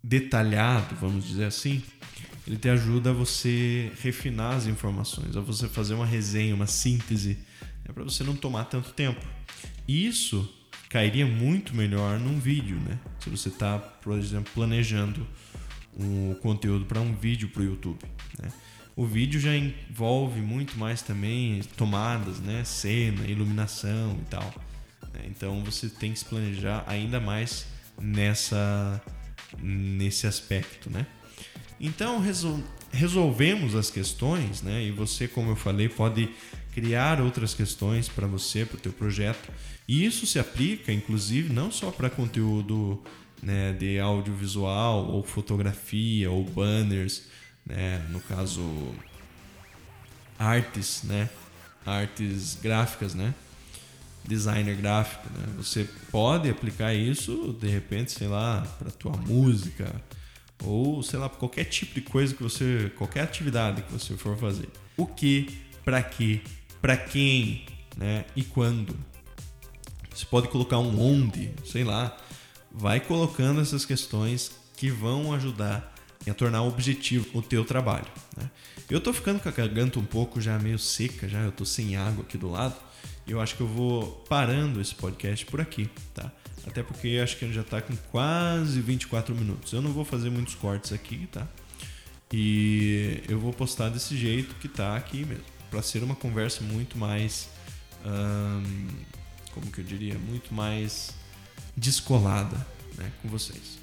detalhado, 0.03 0.95
vamos 0.95 1.25
dizer 1.25 1.45
assim, 1.45 1.83
ele 2.45 2.57
te 2.57 2.69
ajuda 2.69 3.09
a 3.09 3.13
você 3.13 3.91
refinar 4.01 4.55
as 4.55 4.67
informações, 4.67 5.35
a 5.35 5.41
você 5.41 5.67
fazer 5.67 5.95
uma 5.95 6.05
resenha, 6.05 6.55
uma 6.55 6.67
síntese, 6.67 7.39
é 7.83 7.91
para 7.91 8.03
você 8.03 8.23
não 8.23 8.35
tomar 8.35 8.65
tanto 8.65 8.91
tempo. 8.93 9.25
Isso 9.87 10.49
cairia 10.89 11.25
muito 11.25 11.75
melhor 11.75 12.19
num 12.19 12.39
vídeo, 12.39 12.79
né? 12.79 12.97
Se 13.19 13.29
você 13.29 13.49
está, 13.49 13.77
por 13.77 14.17
exemplo, 14.17 14.51
planejando 14.53 15.27
um 15.99 16.35
conteúdo 16.35 16.85
para 16.85 17.01
um 17.01 17.13
vídeo 17.13 17.49
para 17.49 17.61
o 17.61 17.65
YouTube. 17.65 17.99
Né? 18.41 18.49
O 18.97 19.05
vídeo 19.05 19.39
já 19.39 19.55
envolve 19.55 20.41
muito 20.41 20.75
mais 20.75 21.03
também 21.03 21.61
tomadas, 21.77 22.39
né? 22.39 22.63
cena, 22.65 23.27
iluminação 23.27 24.17
e 24.19 24.25
tal. 24.25 24.51
Né? 25.13 25.21
Então 25.27 25.63
você 25.63 25.87
tem 25.87 26.11
que 26.11 26.17
se 26.17 26.25
planejar 26.25 26.83
ainda 26.87 27.19
mais 27.19 27.67
nessa 28.01 28.99
nesse 29.61 30.25
aspecto, 30.25 30.89
né? 30.89 31.05
Então 31.79 32.19
resol 32.19 32.59
resolvemos 32.91 33.75
as 33.75 33.91
questões, 33.91 34.63
né? 34.63 34.83
E 34.83 34.91
você, 34.91 35.27
como 35.27 35.51
eu 35.51 35.55
falei, 35.55 35.87
pode 35.87 36.29
criar 36.73 37.21
outras 37.21 37.53
questões 37.53 38.09
para 38.09 38.25
você, 38.25 38.65
para 38.65 38.77
o 38.77 38.79
teu 38.79 38.91
projeto. 38.91 39.51
E 39.87 40.05
isso 40.05 40.25
se 40.25 40.39
aplica, 40.39 40.91
inclusive, 40.91 41.53
não 41.53 41.69
só 41.71 41.91
para 41.91 42.09
conteúdo 42.09 42.99
né, 43.43 43.73
de 43.73 43.99
audiovisual 43.99 45.05
ou 45.07 45.23
fotografia 45.23 46.31
ou 46.31 46.43
banners, 46.43 47.27
né, 47.67 48.05
no 48.09 48.19
caso 48.21 48.63
artes, 50.39 51.03
né, 51.03 51.29
artes 51.85 52.57
gráficas, 52.61 53.13
né, 53.13 53.33
designer 54.23 54.75
gráfico, 54.75 55.27
né. 55.37 55.45
Você 55.57 55.87
pode 56.11 56.49
aplicar 56.49 56.93
isso 56.93 57.55
de 57.59 57.67
repente, 57.67 58.11
sei 58.11 58.27
lá, 58.27 58.61
para 58.79 58.91
tua 58.91 59.15
música 59.17 60.01
ou 60.63 61.03
sei 61.03 61.19
lá, 61.19 61.29
qualquer 61.29 61.65
tipo 61.65 61.93
de 61.93 62.01
coisa 62.01 62.33
que 62.33 62.41
você, 62.41 62.91
qualquer 62.97 63.21
atividade 63.21 63.81
que 63.83 63.91
você 63.91 64.17
for 64.17 64.37
fazer. 64.37 64.69
O 64.95 65.05
que, 65.05 65.61
para 65.85 66.01
que 66.01 66.41
para 66.81 66.97
quem, 66.97 67.65
né? 67.95 68.25
E 68.35 68.43
quando. 68.43 68.95
Você 70.13 70.25
pode 70.25 70.47
colocar 70.47 70.79
um 70.79 70.99
onde, 70.99 71.51
sei 71.65 71.83
lá. 71.83 72.15
Vai 72.71 72.99
colocando 72.99 73.59
essas 73.59 73.85
questões 73.85 74.51
que 74.75 74.89
vão 74.89 75.33
ajudar 75.33 75.93
a 76.29 76.33
tornar 76.33 76.63
objetivo 76.63 77.27
o 77.33 77.41
teu 77.41 77.63
trabalho. 77.65 78.07
Né? 78.35 78.49
Eu 78.89 79.01
tô 79.01 79.11
ficando 79.13 79.39
com 79.39 79.49
a 79.49 79.51
garganta 79.51 79.99
um 79.99 80.05
pouco 80.05 80.39
já 80.39 80.57
meio 80.57 80.79
seca, 80.79 81.27
já 81.27 81.39
eu 81.39 81.51
tô 81.51 81.65
sem 81.65 81.95
água 81.95 82.23
aqui 82.23 82.37
do 82.37 82.49
lado. 82.49 82.75
E 83.25 83.31
eu 83.31 83.41
acho 83.41 83.55
que 83.55 83.61
eu 83.61 83.67
vou 83.67 84.23
parando 84.29 84.79
esse 84.79 84.95
podcast 84.95 85.45
por 85.45 85.59
aqui, 85.59 85.89
tá? 86.13 86.31
Até 86.65 86.81
porque 86.81 87.19
acho 87.21 87.37
que 87.37 87.51
já 87.51 87.63
tá 87.63 87.81
com 87.81 87.95
quase 88.09 88.79
24 88.79 89.35
minutos. 89.35 89.73
Eu 89.73 89.81
não 89.81 89.91
vou 89.91 90.05
fazer 90.05 90.29
muitos 90.29 90.55
cortes 90.55 90.93
aqui, 90.93 91.27
tá? 91.29 91.45
E 92.31 93.21
eu 93.27 93.39
vou 93.39 93.51
postar 93.51 93.89
desse 93.89 94.17
jeito 94.17 94.55
que 94.55 94.67
tá 94.67 94.95
aqui 94.95 95.25
mesmo 95.25 95.43
para 95.69 95.81
ser 95.81 96.03
uma 96.03 96.15
conversa 96.15 96.63
muito 96.63 96.97
mais, 96.97 97.49
hum, 98.05 98.87
como 99.53 99.71
que 99.71 99.81
eu 99.81 99.85
diria, 99.85 100.17
muito 100.17 100.53
mais 100.53 101.13
descolada 101.75 102.65
né, 102.97 103.11
com 103.21 103.29
vocês. 103.29 103.79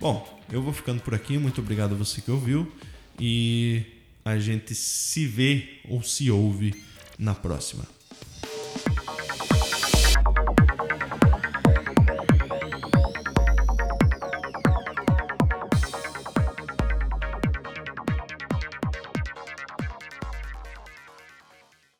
Bom, 0.00 0.38
eu 0.52 0.62
vou 0.62 0.72
ficando 0.72 1.02
por 1.02 1.12
aqui. 1.12 1.36
Muito 1.38 1.60
obrigado 1.60 1.92
a 1.92 1.96
você 1.96 2.20
que 2.20 2.30
ouviu 2.30 2.70
e 3.18 3.82
a 4.24 4.38
gente 4.38 4.72
se 4.72 5.26
vê 5.26 5.80
ou 5.88 6.04
se 6.04 6.30
ouve 6.30 6.84
na 7.18 7.34
próxima. 7.34 7.84